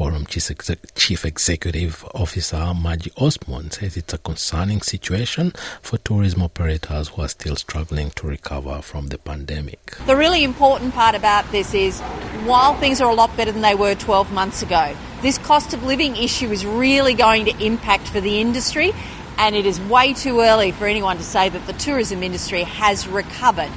Forum 0.02 0.26
Chief 0.26 1.24
Executive 1.24 2.04
Officer 2.12 2.74
Maggie 2.74 3.12
Osmond 3.16 3.74
says 3.74 3.96
it's 3.96 4.12
a 4.12 4.18
concerning 4.18 4.82
situation 4.82 5.52
for 5.80 5.96
tourism 5.98 6.42
operators 6.42 7.06
who 7.06 7.22
are 7.22 7.28
still 7.28 7.54
struggling 7.54 8.10
to 8.16 8.26
recover 8.26 8.82
from 8.82 9.06
the 9.06 9.18
pandemic. 9.18 9.96
The 10.06 10.16
really 10.16 10.42
important 10.42 10.92
part 10.92 11.14
about 11.14 11.48
this 11.52 11.72
is 11.72 12.00
while 12.44 12.74
things 12.74 13.00
are 13.00 13.08
a 13.08 13.14
lot 13.14 13.36
better 13.36 13.52
than 13.52 13.62
they 13.62 13.76
were 13.76 13.94
12 13.94 14.32
months 14.32 14.60
ago, 14.60 14.92
this 15.20 15.38
cost 15.38 15.72
of 15.72 15.84
living 15.84 16.16
issue 16.16 16.50
is 16.50 16.66
really 16.66 17.14
going 17.14 17.44
to 17.44 17.64
impact 17.64 18.08
for 18.08 18.20
the 18.20 18.40
industry, 18.40 18.90
and 19.38 19.54
it 19.54 19.66
is 19.66 19.78
way 19.82 20.14
too 20.14 20.40
early 20.40 20.72
for 20.72 20.88
anyone 20.88 21.16
to 21.18 21.22
say 21.22 21.48
that 21.48 21.64
the 21.68 21.74
tourism 21.74 22.24
industry 22.24 22.64
has 22.64 23.06
recovered. 23.06 23.70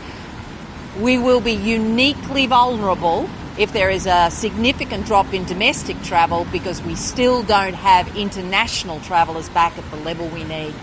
We 0.99 1.19
will 1.19 1.39
be 1.39 1.53
uniquely 1.53 2.47
vulnerable 2.47 3.29
if 3.57 3.71
there 3.71 3.89
is 3.89 4.05
a 4.05 4.29
significant 4.31 5.05
drop 5.05 5.33
in 5.33 5.45
domestic 5.45 6.01
travel 6.03 6.45
because 6.51 6.81
we 6.83 6.95
still 6.95 7.41
don't 7.43 7.73
have 7.73 8.17
international 8.17 8.99
travellers 9.01 9.47
back 9.49 9.77
at 9.77 9.89
the 9.91 9.97
level 9.97 10.27
we 10.27 10.43
need. 10.43 10.73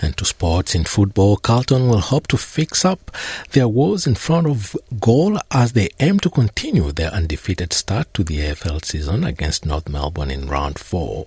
And 0.00 0.16
to 0.16 0.24
sports 0.24 0.74
in 0.74 0.84
football, 0.84 1.36
Carlton 1.36 1.88
will 1.88 2.00
hope 2.00 2.28
to 2.28 2.36
fix 2.36 2.84
up 2.84 3.10
their 3.50 3.68
woes 3.68 4.06
in 4.06 4.14
front 4.14 4.46
of 4.46 4.76
goal 5.00 5.38
as 5.50 5.72
they 5.72 5.88
aim 6.00 6.20
to 6.20 6.30
continue 6.30 6.92
their 6.92 7.10
undefeated 7.10 7.72
start 7.72 8.12
to 8.14 8.22
the 8.22 8.38
AFL 8.38 8.84
season 8.84 9.24
against 9.24 9.66
North 9.66 9.88
Melbourne 9.88 10.30
in 10.30 10.48
round 10.48 10.78
four. 10.78 11.26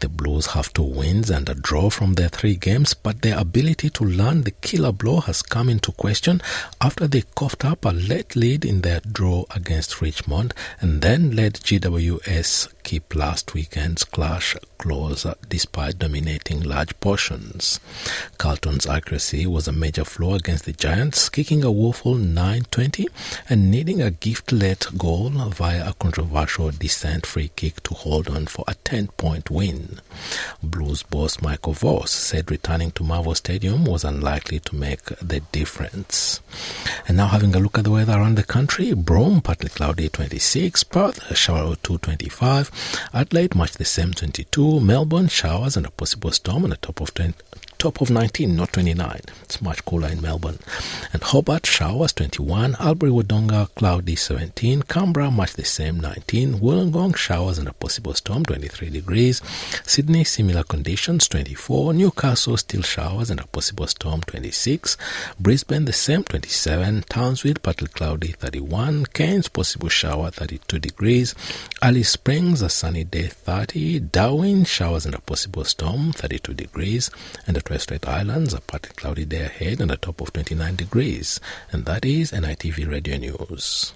The 0.00 0.08
Blues 0.08 0.46
have 0.48 0.72
two 0.72 0.82
wins 0.82 1.30
and 1.30 1.48
a 1.48 1.54
draw 1.54 1.90
from 1.90 2.14
their 2.14 2.28
three 2.28 2.56
games, 2.56 2.94
but 2.94 3.22
their 3.22 3.38
ability 3.38 3.90
to 3.90 4.04
land 4.04 4.44
the 4.44 4.52
killer 4.52 4.92
blow 4.92 5.20
has 5.20 5.42
come 5.42 5.68
into 5.68 5.92
question 5.92 6.40
after 6.80 7.06
they 7.06 7.22
coughed 7.34 7.64
up 7.64 7.84
a 7.84 7.90
late 7.90 8.36
lead 8.36 8.64
in 8.64 8.80
their 8.82 9.00
draw 9.00 9.44
against 9.54 10.00
Richmond 10.00 10.54
and 10.80 11.02
then 11.02 11.36
let 11.36 11.54
GWS 11.54 12.68
keep 12.82 13.14
last 13.14 13.54
weekend's 13.54 14.04
clash 14.04 14.56
close 14.78 15.26
despite 15.48 15.98
dominating 15.98 16.62
large 16.62 16.98
portions. 17.00 17.80
Carlton's 18.38 18.86
accuracy 18.86 19.46
was 19.46 19.66
a 19.66 19.72
major 19.72 20.04
flaw 20.04 20.34
against 20.34 20.64
the 20.64 20.72
Giants, 20.72 21.28
kicking 21.28 21.64
a 21.64 21.70
woeful 21.72 22.14
9-20 22.14 23.06
and 23.48 23.70
needing 23.70 24.00
a 24.00 24.10
gift-led 24.10 24.86
goal 24.96 25.30
via 25.30 25.88
a 25.88 25.92
controversial 25.94 26.70
dissent 26.70 27.26
free 27.26 27.50
kick 27.56 27.82
to 27.82 27.94
hold 27.94 28.28
on 28.28 28.46
for 28.46 28.64
a 28.68 28.74
10-point 28.74 29.50
win. 29.50 30.00
Blues 30.62 31.02
boss 31.02 31.40
Michael 31.42 31.72
Voss 31.72 32.10
said 32.10 32.50
returning 32.50 32.90
to 32.92 33.04
Marvel 33.04 33.34
Stadium 33.34 33.84
was 33.84 34.04
unlikely 34.04 34.60
to 34.60 34.76
make 34.76 35.04
the 35.04 35.40
difference. 35.52 36.40
And 37.06 37.16
now 37.16 37.26
having 37.28 37.54
a 37.54 37.58
look 37.58 37.78
at 37.78 37.84
the 37.84 37.90
weather 37.90 38.12
around 38.12 38.36
the 38.36 38.42
country, 38.42 38.92
Broome 38.94 39.40
partly 39.40 39.68
cloudy 39.70 40.08
26, 40.08 40.84
Perth 40.84 41.36
shower 41.36 41.76
2 41.82 41.98
25, 41.98 42.70
Adelaide 43.14 43.54
much 43.54 43.72
the 43.72 43.84
same 43.84 44.12
22, 44.12 44.80
Melbourne 44.80 45.28
showers 45.28 45.76
and 45.76 45.86
a 45.86 45.90
possible 45.90 46.30
storm 46.30 46.64
on 46.64 46.70
the 46.70 46.76
top 46.76 47.00
of 47.00 47.12
20, 47.14 47.34
top 47.78 48.00
of 48.00 48.10
19, 48.10 48.56
not 48.56 48.72
29. 48.72 49.20
It's 49.42 49.62
much 49.62 49.84
cooler 49.84 50.08
in 50.08 50.20
Melbourne. 50.20 50.58
And 51.12 51.22
Hobart 51.22 51.64
showers 51.64 52.12
21, 52.12 52.76
Albury 52.80 53.12
Wodonga 53.12 53.72
cloudy 53.76 54.16
17, 54.16 54.82
Canberra 54.82 55.30
much 55.30 55.52
the 55.52 55.64
same 55.64 56.00
19, 56.00 56.54
Wollongong 56.54 57.16
showers 57.16 57.56
and 57.56 57.68
a 57.68 57.72
possible 57.72 58.14
storm 58.14 58.44
23 58.44 58.90
degrees, 58.90 59.40
Sydney 59.84 60.24
similar 60.24 60.64
conditions 60.64 61.28
24, 61.28 61.94
Newcastle 61.94 62.56
still 62.56 62.82
showers 62.82 63.30
and 63.30 63.38
a 63.38 63.46
possible 63.46 63.86
storm 63.86 64.22
26, 64.22 64.96
Brisbane 65.38 65.84
the 65.84 65.92
same 65.92 66.24
27, 66.24 67.04
Townsville 67.08 67.54
partly 67.62 67.86
cloudy 67.88 68.32
31, 68.32 69.06
Cairns 69.06 69.48
possible 69.48 69.88
shower 69.88 70.30
32 70.32 70.80
degrees, 70.80 71.34
Alice 71.80 72.10
Springs 72.10 72.60
a 72.60 72.68
sunny 72.68 73.04
day 73.04 73.28
30, 73.28 74.00
Darwin 74.00 74.64
showers 74.64 75.06
and 75.06 75.14
a 75.14 75.20
possible 75.20 75.64
storm 75.64 76.10
32 76.12 76.54
degrees, 76.54 77.10
and 77.46 77.54
the 77.54 77.67
Torres 77.68 77.82
Strait 77.82 78.08
Islands 78.08 78.54
a 78.54 78.62
partly 78.62 78.92
cloudy 78.94 79.26
day 79.26 79.42
ahead 79.42 79.82
and 79.82 79.90
a 79.90 79.98
top 79.98 80.22
of 80.22 80.32
29 80.32 80.74
degrees. 80.74 81.38
And 81.70 81.84
that 81.84 82.02
is 82.02 82.32
NITV 82.32 82.90
Radio 82.90 83.18
News. 83.18 83.92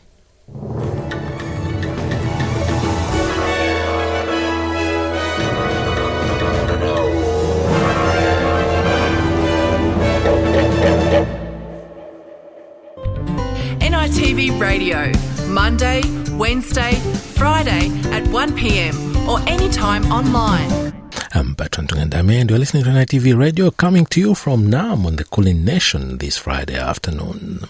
NITV 13.81 14.61
Radio, 14.61 15.13
Monday, 15.49 16.03
Wednesday, 16.33 16.93
Friday 17.37 17.89
at 18.13 18.25
1pm 18.25 19.27
or 19.27 19.41
anytime 19.49 20.05
online. 20.13 20.92
I'm 21.35 21.55
Bertrand 21.55 21.89
Tungandame 21.89 22.43
and 22.43 22.51
you're 22.51 22.59
listening 22.59 22.85
to 22.85 22.91
NITV 22.91 23.35
Radio 23.39 23.71
coming 23.71 24.05
to 24.07 24.21
you 24.21 24.35
from 24.35 24.67
Naarm 24.67 25.07
on 25.07 25.17
the 25.17 25.25
Kulin 25.25 25.65
Nation 25.65 26.19
this 26.19 26.37
Friday 26.37 26.77
afternoon. 26.77 27.61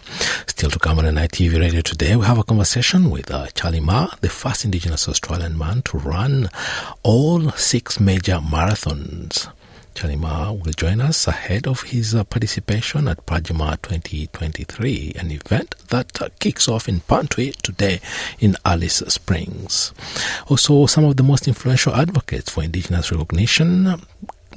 Still 0.49 0.71
to 0.71 0.81
come 0.81 0.99
on 0.99 1.05
NITV 1.05 1.61
Radio 1.61 1.81
today, 1.81 2.17
we 2.17 2.27
have 2.27 2.39
a 2.39 2.43
conversation 2.43 3.09
with 3.09 3.31
uh, 3.31 3.47
Charlie 3.55 3.79
Maher, 3.79 4.17
the 4.21 4.29
first 4.29 4.65
Indigenous 4.65 5.09
Australian 5.09 5.57
man 5.57 5.83
to 5.83 5.97
run 5.99 6.49
all 7.05 7.53
six 7.53 8.01
major 8.01 8.39
marathons. 8.39 9.49
Charlie 9.95 10.17
Maher 10.17 10.55
will 10.55 10.73
join 10.73 11.01
us 11.01 11.27
ahead 11.29 11.67
of 11.67 11.83
his 11.83 12.15
uh, 12.15 12.25
participation 12.25 13.07
at 13.09 13.27
Parrtjima 13.27 13.81
2023, 13.83 15.13
an 15.17 15.31
event 15.31 15.75
that 15.89 16.21
uh, 16.21 16.29
kicks 16.41 16.67
off 16.67 16.89
in 16.89 17.01
Mparntwe 17.01 17.55
today 17.57 18.01
in 18.41 18.57
Alice 18.65 19.03
Springs. 19.09 19.93
Also, 20.53 20.85
some 20.85 21.07
of 21.07 21.17
the 21.17 21.23
most 21.23 21.49
influential 21.49 21.95
advocates 21.95 22.51
for 22.51 22.63
Indigenous 22.63 23.11
recognition 23.11 24.03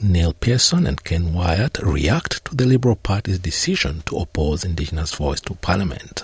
Noel 0.03 0.33
Pearson 0.33 0.85
and 0.87 1.01
Ken 1.01 1.33
Wyatt 1.33 1.77
react 1.81 2.43
to 2.43 2.53
the 2.53 2.65
Liberal 2.65 2.97
Party's 2.97 3.39
decision 3.39 4.03
to 4.07 4.17
oppose 4.17 4.65
Indigenous 4.65 5.15
voice 5.15 5.39
to 5.39 5.53
Parliament. 5.53 6.23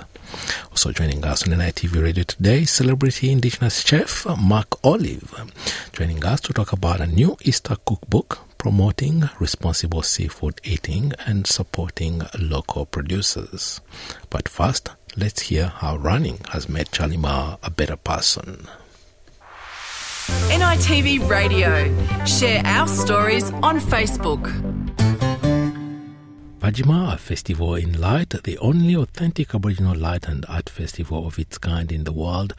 Also 0.71 0.91
joining 0.91 1.23
us 1.23 1.47
on 1.47 1.53
NITV 1.53 2.03
Radio 2.03 2.25
today, 2.25 2.65
celebrity 2.65 3.31
Indigenous 3.31 3.79
chef 3.79 4.25
Mark 4.37 4.77
Olive, 4.83 5.33
joining 5.93 6.21
us 6.25 6.41
to 6.41 6.51
talk 6.51 6.73
about 6.73 6.99
a 6.99 7.07
new 7.07 7.37
Easter 7.43 7.77
cookbook 7.85 8.39
promoting 8.57 9.29
responsible 9.39 10.01
seafood 10.01 10.59
eating 10.65 11.13
and 11.25 11.47
supporting 11.47 12.23
local 12.37 12.85
producers. 12.85 13.79
But 14.29 14.49
first, 14.49 14.89
let's 15.15 15.43
hear 15.43 15.67
how 15.67 15.95
running 15.95 16.39
has 16.49 16.67
made 16.67 16.91
Charlie 16.91 17.15
Maher 17.15 17.57
a 17.63 17.69
better 17.71 17.95
person. 17.95 18.67
NITV 20.49 21.29
Radio. 21.29 22.25
Share 22.25 22.61
our 22.65 22.87
stories 22.87 23.51
on 23.63 23.79
Facebook. 23.79 24.43
Parrtjima 26.59 27.17
Festival 27.17 27.75
in 27.75 27.99
Light, 27.99 28.29
the 28.43 28.57
only 28.59 28.95
authentic 28.95 29.55
Aboriginal 29.55 29.97
light 29.97 30.27
and 30.27 30.45
art 30.47 30.69
festival 30.69 31.25
of 31.25 31.39
its 31.39 31.57
kind 31.57 31.91
in 31.91 32.03
the 32.03 32.11
world, 32.13 32.53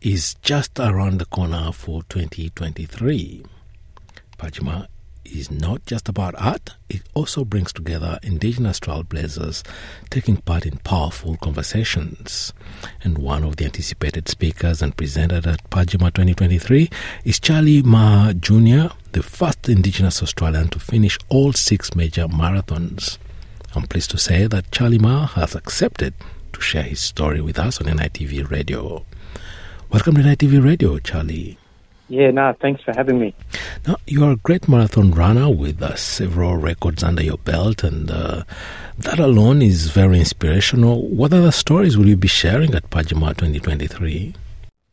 is 0.00 0.34
just 0.42 0.78
around 0.78 1.18
the 1.18 1.24
corner 1.24 1.72
for 1.72 2.02
2023. 2.10 3.42
Parrtjima 4.38 4.86
is 5.26 5.50
not 5.50 5.84
just 5.86 6.08
about 6.08 6.34
art, 6.36 6.74
it 6.88 7.02
also 7.14 7.44
brings 7.44 7.72
together 7.72 8.18
Indigenous 8.22 8.80
trailblazers 8.80 9.62
taking 10.10 10.36
part 10.38 10.66
in 10.66 10.78
powerful 10.78 11.36
conversations. 11.36 12.52
And 13.02 13.18
one 13.18 13.44
of 13.44 13.56
the 13.56 13.64
anticipated 13.64 14.28
speakers 14.28 14.82
and 14.82 14.96
presented 14.96 15.46
at 15.46 15.68
Parrtjima 15.70 16.12
2023 16.12 16.90
is 17.24 17.40
Charlie 17.40 17.82
Maher 17.82 18.32
Jr., 18.32 18.94
the 19.12 19.22
first 19.22 19.68
Indigenous 19.68 20.22
Australian 20.22 20.68
to 20.68 20.78
finish 20.78 21.18
all 21.28 21.52
six 21.52 21.94
major 21.94 22.26
marathons. 22.28 23.18
I'm 23.74 23.86
pleased 23.86 24.10
to 24.12 24.18
say 24.18 24.46
that 24.46 24.70
Charlie 24.70 24.98
Maher 24.98 25.26
has 25.26 25.54
accepted 25.54 26.14
to 26.52 26.60
share 26.60 26.84
his 26.84 27.00
story 27.00 27.40
with 27.40 27.58
us 27.58 27.80
on 27.80 27.86
NITV 27.86 28.50
Radio. 28.50 29.04
Welcome 29.90 30.14
to 30.16 30.22
NITV 30.22 30.64
Radio, 30.64 30.98
Charlie. 30.98 31.58
Yeah, 32.08 32.30
no, 32.30 32.54
thanks 32.60 32.82
for 32.84 32.92
having 32.94 33.18
me. 33.18 33.34
Now, 33.86 33.96
you're 34.06 34.32
a 34.32 34.36
great 34.36 34.68
marathon 34.68 35.10
runner 35.10 35.50
with 35.50 35.82
uh, 35.82 35.96
several 35.96 36.56
records 36.56 37.02
under 37.02 37.22
your 37.22 37.38
belt, 37.38 37.82
and 37.82 38.10
uh, 38.10 38.44
that 38.98 39.18
alone 39.18 39.60
is 39.60 39.90
very 39.90 40.20
inspirational. 40.20 41.08
What 41.08 41.32
other 41.32 41.50
stories 41.50 41.98
will 41.98 42.06
you 42.06 42.16
be 42.16 42.28
sharing 42.28 42.74
at 42.74 42.90
Parrtjima 42.90 43.36
2023? 43.36 44.34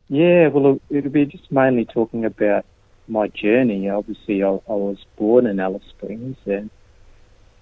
Yeah, 0.08 0.48
well, 0.48 0.80
it'll 0.90 1.10
be 1.10 1.24
just 1.26 1.50
mainly 1.52 1.84
talking 1.84 2.24
about 2.24 2.64
my 3.06 3.28
journey. 3.28 3.88
Obviously, 3.88 4.42
I, 4.42 4.48
I 4.48 4.72
was 4.72 4.98
born 5.16 5.46
in 5.46 5.60
Alice 5.60 5.84
Springs, 5.88 6.36
and 6.46 6.68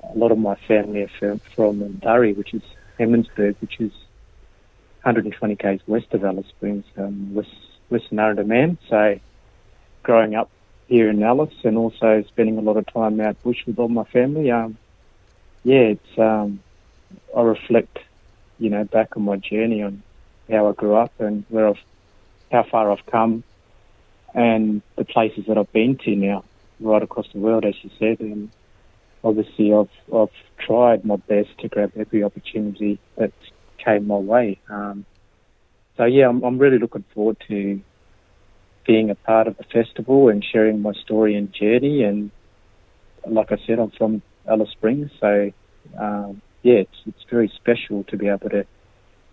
a 0.02 0.16
lot 0.16 0.32
of 0.32 0.38
my 0.38 0.54
family 0.66 1.02
are 1.02 1.10
from, 1.18 1.40
from 1.54 1.92
Durry, 1.94 2.32
which 2.32 2.54
is 2.54 2.62
Hermannsburg, 2.98 3.56
which 3.60 3.80
is 3.80 3.92
120 5.02 5.56
k's 5.56 5.80
west 5.86 6.06
of 6.12 6.24
Alice 6.24 6.46
Springs, 6.48 6.84
um, 6.96 7.34
west, 7.34 7.50
western 7.90 8.18
Arrowderman. 8.18 8.78
So, 8.88 9.20
growing 10.02 10.34
up 10.34 10.50
here 10.88 11.08
in 11.08 11.22
Alice 11.22 11.54
and 11.64 11.76
also 11.76 12.22
spending 12.28 12.58
a 12.58 12.60
lot 12.60 12.76
of 12.76 12.86
time 12.92 13.20
out 13.20 13.42
bush 13.42 13.64
with 13.66 13.78
all 13.78 13.88
my 13.88 14.04
family, 14.04 14.50
um, 14.50 14.76
yeah, 15.64 15.94
it's 15.94 16.18
um, 16.18 16.60
I 17.36 17.42
reflect, 17.42 17.98
you 18.58 18.70
know, 18.70 18.84
back 18.84 19.16
on 19.16 19.22
my 19.22 19.36
journey 19.36 19.82
on 19.82 20.02
how 20.50 20.68
I 20.68 20.72
grew 20.72 20.94
up 20.94 21.12
and 21.20 21.44
where 21.48 21.68
I've, 21.68 21.80
how 22.50 22.64
far 22.64 22.90
I've 22.90 23.06
come, 23.06 23.44
and 24.34 24.82
the 24.96 25.04
places 25.04 25.46
that 25.46 25.56
I've 25.56 25.72
been 25.72 25.96
to 25.98 26.16
now, 26.16 26.44
right 26.80 27.02
across 27.02 27.26
the 27.32 27.38
world, 27.38 27.64
as 27.64 27.74
you 27.82 27.90
said, 27.98 28.20
and 28.20 28.50
obviously 29.24 29.72
I've 29.72 30.14
I've 30.14 30.28
tried 30.58 31.04
my 31.04 31.16
best 31.16 31.56
to 31.60 31.68
grab 31.68 31.92
every 31.96 32.22
opportunity 32.22 32.98
that 33.16 33.32
came 33.78 34.06
my 34.06 34.16
way. 34.16 34.58
Um, 34.68 35.04
so 35.96 36.04
yeah, 36.04 36.28
I'm, 36.28 36.42
I'm 36.42 36.58
really 36.58 36.78
looking 36.78 37.04
forward 37.14 37.36
to 37.48 37.80
being 38.86 39.10
a 39.10 39.14
part 39.14 39.46
of 39.46 39.56
the 39.56 39.64
festival 39.64 40.28
and 40.28 40.44
sharing 40.44 40.80
my 40.80 40.92
story 40.92 41.34
and 41.34 41.52
journey. 41.52 42.02
And 42.02 42.30
like 43.26 43.52
I 43.52 43.58
said, 43.66 43.78
I'm 43.78 43.90
from 43.90 44.22
Alice 44.48 44.70
Springs, 44.70 45.10
so 45.20 45.52
um, 45.98 46.42
yeah, 46.62 46.74
it's 46.74 46.96
it's 47.06 47.24
very 47.30 47.52
special 47.56 48.04
to 48.04 48.16
be 48.16 48.28
able 48.28 48.50
to 48.50 48.66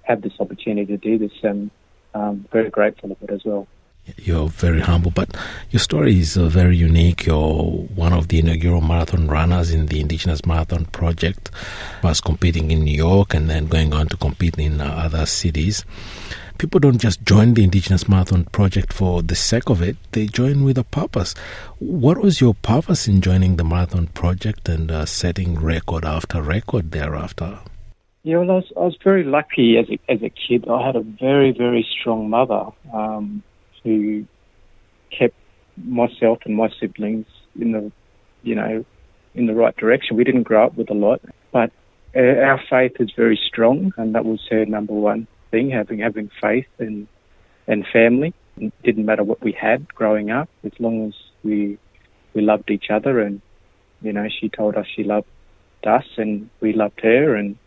have 0.04 0.22
this 0.22 0.34
opportunity 0.40 0.86
to 0.86 0.98
do 0.98 1.18
this, 1.18 1.32
and 1.44 1.72
I'm 2.14 2.48
very 2.52 2.70
grateful 2.70 3.12
of 3.12 3.22
it 3.22 3.30
as 3.32 3.42
well. 3.46 3.68
You're 4.18 4.48
very 4.48 4.82
humble, 4.82 5.12
but 5.12 5.36
your 5.70 5.80
story 5.80 6.20
is 6.20 6.36
uh, 6.36 6.48
very 6.48 6.76
unique. 6.76 7.28
You're 7.28 7.64
one 7.96 8.14
of 8.14 8.30
the 8.30 8.40
inaugural 8.40 8.82
marathon 8.82 9.28
runners 9.28 9.72
in 9.72 9.86
the 9.86 10.00
Indigenous 10.00 10.46
Marathon 10.46 10.86
Project, 10.86 11.52
was 12.02 12.20
competing 12.22 12.72
in 12.72 12.84
New 12.84 12.96
York 12.96 13.36
and 13.36 13.50
then 13.50 13.68
going 13.68 13.94
on 13.94 14.08
to 14.08 14.18
compete 14.18 14.58
in 14.58 14.82
uh, 14.82 14.86
other 14.86 15.26
cities. 15.28 15.86
People 16.60 16.82
don't 16.82 16.98
just 16.98 17.24
join 17.24 17.54
the 17.54 17.64
Indigenous 17.64 18.10
Marathon 18.10 18.44
Project 18.44 18.92
for 18.92 19.24
the 19.24 19.34
sake 19.34 19.70
of 19.70 19.82
it, 19.82 19.96
they 20.12 20.28
join 20.28 20.66
with 20.66 20.78
a 20.78 20.84
purpose. 20.84 21.34
What 21.80 22.18
was 22.18 22.42
your 22.42 22.54
purpose 22.54 23.08
in 23.08 23.22
joining 23.22 23.56
the 23.56 23.64
Marathon 23.64 24.08
Project 24.08 24.68
and 24.68 24.92
uh, 24.92 25.06
setting 25.06 25.58
record 25.58 26.04
after 26.04 26.42
record 26.42 26.92
thereafter? 26.92 27.60
Yeah, 28.24 28.40
well, 28.40 28.52
I 28.52 28.56
was, 28.56 28.74
I 28.76 28.80
was 28.82 28.98
very 29.02 29.24
lucky 29.24 29.78
as 29.78 29.90
a, 29.90 30.12
as 30.12 30.22
a 30.22 30.30
kid. 30.30 30.68
I 30.70 30.86
had 30.86 30.98
a 30.98 31.02
very, 31.02 31.54
very 31.54 31.88
strong 31.98 32.30
mother. 32.30 32.66
Um, 32.94 33.42
who 33.84 34.26
kept 35.18 35.36
myself 35.78 36.40
and 36.46 36.56
my 36.56 36.70
siblings 36.80 37.26
in 37.60 37.72
the, 37.72 37.92
you 38.44 38.56
know, 38.56 38.84
in 39.34 39.46
the 39.46 39.54
right 39.54 39.76
direction. 39.78 40.18
We 40.18 40.24
didn't 40.24 40.44
grow 40.44 40.66
up 40.66 40.76
with 40.76 40.90
a 40.90 40.94
lot, 40.94 41.22
but 41.52 41.72
our 42.16 42.60
faith 42.70 42.94
is 43.00 43.12
very 43.16 43.40
strong, 43.48 43.94
and 43.98 44.14
that 44.16 44.26
was 44.26 44.42
her 44.50 44.66
number 44.66 44.94
one 44.94 45.28
thing: 45.52 45.70
having 45.70 46.00
having 46.00 46.30
faith 46.42 46.68
and 46.78 47.08
and 47.68 47.86
family. 47.92 48.34
It 48.58 48.74
didn't 48.84 49.06
matter 49.06 49.24
what 49.24 49.42
we 49.42 49.54
had 49.54 49.94
growing 49.94 50.32
up, 50.32 50.50
as 50.64 50.74
long 50.80 51.08
as 51.08 51.14
we 51.44 51.78
we 52.34 52.42
loved 52.42 52.70
each 52.72 52.90
other, 52.90 53.20
and 53.20 53.42
you 54.02 54.14
know, 54.14 54.28
she 54.30 54.50
told 54.50 54.76
us 54.76 54.86
she 54.94 55.04
loved 55.04 55.28
us, 55.86 56.06
and 56.18 56.50
we 56.60 56.74
loved 56.74 57.00
her, 57.02 57.36
and 57.36 57.58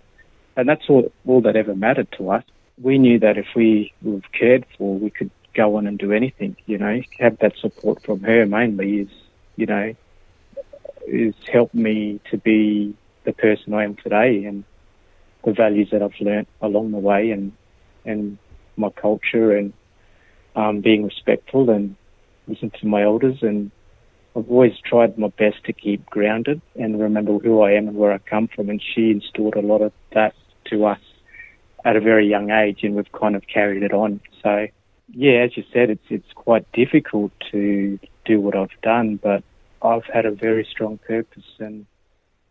and 0.56 0.68
that's 0.68 0.88
all 0.88 1.10
all 1.26 1.40
that 1.42 1.56
ever 1.56 1.74
mattered 1.74 2.08
to 2.18 2.30
us. 2.30 2.44
We 2.80 2.98
knew 2.98 3.18
that 3.20 3.38
if 3.38 3.46
we 3.54 3.92
were 4.02 4.20
cared 4.32 4.66
for, 4.76 4.98
we 4.98 5.10
could 5.10 5.30
go 5.54 5.76
on 5.76 5.86
and 5.86 5.98
do 5.98 6.12
anything. 6.12 6.56
You 6.66 6.78
know, 6.78 7.00
have 7.18 7.38
that 7.38 7.56
support 7.58 8.02
from 8.04 8.20
her 8.20 8.46
mainly 8.46 9.00
is, 9.00 9.08
you 9.56 9.66
know, 9.66 9.94
is 11.06 11.34
helped 11.50 11.74
me 11.74 12.20
to 12.30 12.38
be 12.38 12.94
the 13.24 13.32
person 13.32 13.74
I 13.74 13.84
am 13.84 13.96
today 13.96 14.44
and 14.44 14.64
the 15.44 15.52
values 15.52 15.90
that 15.90 16.02
I've 16.02 16.18
learnt 16.20 16.48
along 16.60 16.92
the 16.92 16.98
way 16.98 17.30
and 17.30 17.52
and 18.04 18.38
my 18.76 18.90
culture 18.90 19.56
and 19.56 19.72
um, 20.56 20.80
being 20.80 21.04
respectful 21.04 21.70
and 21.70 21.96
listen 22.46 22.70
to 22.80 22.86
my 22.86 23.02
elders. 23.02 23.38
And 23.42 23.70
I've 24.36 24.50
always 24.50 24.72
tried 24.84 25.18
my 25.18 25.28
best 25.28 25.64
to 25.64 25.72
keep 25.72 26.06
grounded 26.06 26.60
and 26.74 27.00
remember 27.00 27.38
who 27.38 27.62
I 27.62 27.72
am 27.72 27.88
and 27.88 27.96
where 27.96 28.12
I 28.12 28.18
come 28.18 28.48
from. 28.48 28.70
And 28.70 28.82
she 28.82 29.10
instilled 29.10 29.56
a 29.56 29.60
lot 29.60 29.82
of 29.82 29.92
that 30.14 30.34
to 30.70 30.86
us 30.86 31.00
at 31.84 31.96
a 31.96 32.00
very 32.00 32.28
young 32.28 32.50
age 32.50 32.80
and 32.82 32.94
we've 32.94 33.10
kind 33.12 33.36
of 33.36 33.42
carried 33.46 33.82
it 33.82 33.92
on. 33.92 34.20
So 34.42 34.68
yeah, 35.14 35.44
as 35.44 35.56
you 35.56 35.64
said, 35.72 35.90
it's 35.90 36.04
it's 36.08 36.32
quite 36.34 36.70
difficult 36.72 37.32
to 37.50 37.98
do 38.24 38.40
what 38.40 38.56
I've 38.56 38.80
done, 38.82 39.16
but 39.22 39.42
I've 39.82 40.04
had 40.04 40.26
a 40.26 40.30
very 40.30 40.66
strong 40.70 40.98
purpose, 40.98 41.44
and 41.58 41.86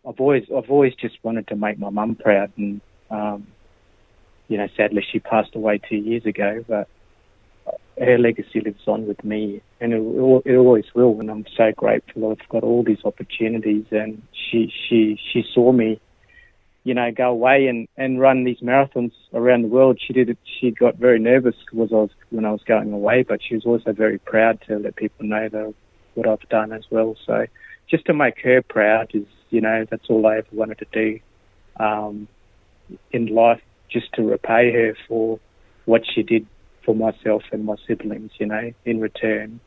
I've 0.07 0.19
always 0.19 0.43
I've 0.55 0.69
always 0.69 0.93
just 0.95 1.17
wanted 1.23 1.47
to 1.47 1.55
make 1.55 1.79
my 1.79 1.89
mum 1.89 2.15
proud, 2.15 2.51
and 2.57 2.81
um, 3.09 3.47
you 4.51 4.57
know, 4.57 4.67
sadly 4.75 5.05
she 5.09 5.19
passed 5.19 5.55
away 5.55 5.79
two 5.79 5.95
years 5.95 6.25
ago, 6.25 6.63
but 6.67 6.89
her 7.97 8.17
legacy 8.17 8.59
lives 8.59 8.81
on 8.85 9.07
with 9.07 9.23
me, 9.23 9.61
and 9.79 9.93
it, 9.93 10.01
it 10.45 10.57
always 10.57 10.85
will. 10.93 11.17
And 11.21 11.31
I'm 11.31 11.45
so 11.55 11.71
grateful 11.71 12.31
I've 12.31 12.49
got 12.49 12.63
all 12.63 12.83
these 12.83 13.05
opportunities, 13.05 13.85
and 13.91 14.21
she 14.33 14.71
she 14.89 15.17
she 15.31 15.45
saw 15.53 15.71
me 15.71 16.01
you 16.83 16.95
know, 16.95 17.11
go 17.11 17.29
away 17.29 17.67
and, 17.67 17.87
and 17.95 18.19
run 18.19 18.43
these 18.43 18.59
marathons 18.59 19.11
around 19.33 19.61
the 19.61 19.67
world. 19.67 20.01
She 20.05 20.13
did 20.13 20.29
it. 20.29 20.37
She 20.59 20.71
got 20.71 20.95
very 20.95 21.19
nervous 21.19 21.55
was 21.71 21.91
I 21.91 21.95
was, 21.95 22.09
when 22.31 22.43
I 22.43 22.51
was 22.51 22.63
going 22.63 22.91
away, 22.91 23.23
but 23.23 23.39
she 23.47 23.53
was 23.53 23.65
also 23.65 23.93
very 23.93 24.17
proud 24.17 24.59
to 24.67 24.79
let 24.79 24.95
people 24.95 25.27
know 25.27 25.47
that 25.47 25.73
what 26.15 26.27
I've 26.27 26.49
done 26.49 26.73
as 26.73 26.83
well. 26.89 27.15
So 27.25 27.45
just 27.87 28.05
to 28.05 28.13
make 28.13 28.39
her 28.39 28.63
proud 28.63 29.11
is, 29.13 29.27
you 29.51 29.61
know, 29.61 29.85
that's 29.89 30.09
all 30.09 30.25
I 30.25 30.37
ever 30.37 30.47
wanted 30.51 30.79
to 30.79 30.87
do 30.91 31.19
um, 31.79 32.27
in 33.11 33.27
life, 33.27 33.61
just 33.91 34.11
to 34.13 34.23
repay 34.23 34.71
her 34.71 34.95
for 35.07 35.39
what 35.85 36.03
she 36.05 36.23
did 36.23 36.47
for 36.85 36.95
myself 36.95 37.43
and 37.51 37.65
my 37.65 37.75
siblings, 37.87 38.31
you 38.39 38.45
know, 38.45 38.71
in 38.85 38.99
return 38.99 39.59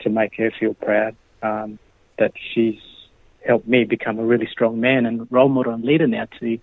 to 0.00 0.10
make 0.10 0.36
her 0.36 0.50
feel 0.58 0.74
proud 0.74 1.16
um, 1.42 1.78
that 2.18 2.32
she's 2.52 2.80
helped 3.46 3.68
me 3.68 3.84
become 3.84 4.18
a 4.18 4.24
really 4.24 4.48
strong 4.50 4.80
man 4.80 5.06
and 5.06 5.26
role 5.30 5.48
model 5.48 5.72
and 5.72 5.84
leader 5.84 6.06
now 6.06 6.26
to 6.40 6.58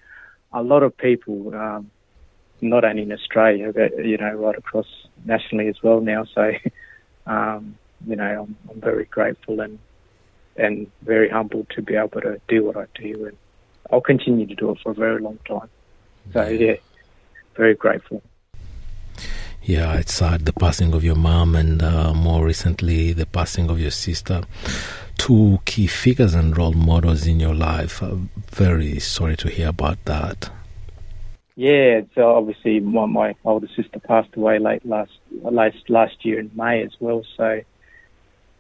a 0.54 0.62
lot 0.62 0.84
of 0.84 0.96
people, 0.98 1.54
um, 1.56 1.90
not 2.60 2.84
only 2.84 3.04
in 3.04 3.12
Australia, 3.12 3.72
but, 3.74 4.04
you 4.04 4.18
know, 4.18 4.34
right 4.34 4.58
across 4.58 4.88
nationally 5.26 5.68
as 5.68 5.82
well 5.82 6.02
now. 6.02 6.26
So, 6.26 6.52
um, 7.26 7.78
you 8.06 8.16
know, 8.16 8.44
I'm, 8.44 8.58
I'm 8.70 8.82
very 8.82 9.06
grateful 9.06 9.62
and, 9.62 9.80
and 10.58 10.92
very 11.04 11.30
humbled 11.30 11.68
to 11.76 11.82
be 11.82 11.96
able 11.96 12.22
to 12.22 12.42
do 12.48 12.64
what 12.64 12.78
I 12.78 12.86
do. 12.96 13.26
And 13.28 13.38
I'll 13.92 14.02
continue 14.02 14.48
to 14.48 14.56
do 14.56 14.72
it 14.72 14.80
for 14.84 14.92
a 14.92 14.96
very 14.96 15.22
long 15.22 15.40
time. 15.48 15.70
So, 16.34 16.48
yeah, 16.48 16.76
very 17.56 17.76
grateful. 17.76 18.22
Yeah, 19.64 19.98
it's 19.98 20.14
sad 20.14 20.46
the 20.46 20.54
passing 20.54 20.94
of 20.94 21.04
your 21.04 21.16
mom 21.16 21.56
and 21.56 21.84
uh, 21.84 22.14
more 22.14 22.46
recently 22.46 23.14
the 23.14 23.28
passing 23.28 23.70
of 23.70 23.80
your 23.80 23.92
sister. 23.92 24.42
Two 25.18 25.60
key 25.66 25.86
figures 25.86 26.34
and 26.34 26.58
role 26.58 26.74
models 26.74 27.28
in 27.28 27.40
your 27.40 27.54
life. 27.54 28.02
Uh, 28.02 28.16
very 28.50 29.00
sorry 29.00 29.38
to 29.38 29.50
hear 29.50 29.70
about 29.70 30.04
that. 30.06 30.50
Yeah, 31.56 32.02
so 32.16 32.32
obviously 32.32 32.80
my, 32.80 33.06
my 33.06 33.36
older 33.46 33.68
sister 33.76 34.00
passed 34.00 34.36
away 34.36 34.58
late 34.58 34.84
last 34.84 35.12
last 35.44 35.90
last 35.90 36.26
year 36.26 36.40
in 36.40 36.50
May 36.56 36.84
as 36.84 36.94
well. 37.00 37.24
So 37.38 37.62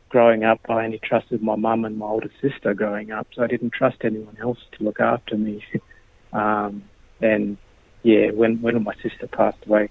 growing 0.10 0.44
up, 0.44 0.60
I 0.70 0.86
only 0.86 1.00
trusted 1.00 1.42
my 1.42 1.56
mum 1.56 1.84
and 1.86 1.98
my 1.98 2.06
older 2.06 2.30
sister 2.42 2.76
growing 2.76 3.12
up, 3.12 3.28
so 3.34 3.44
I 3.44 3.48
didn't 3.48 3.74
trust 3.74 3.98
anyone 4.04 4.38
else 4.40 4.60
to 4.74 4.84
look 4.84 5.00
after 5.00 5.36
me. 5.36 5.64
um, 6.34 6.84
and 7.22 7.58
yeah, 8.04 8.32
when 8.32 8.62
when 8.62 8.84
my 8.84 8.96
sister 8.96 9.28
passed 9.28 9.66
away, 9.66 9.90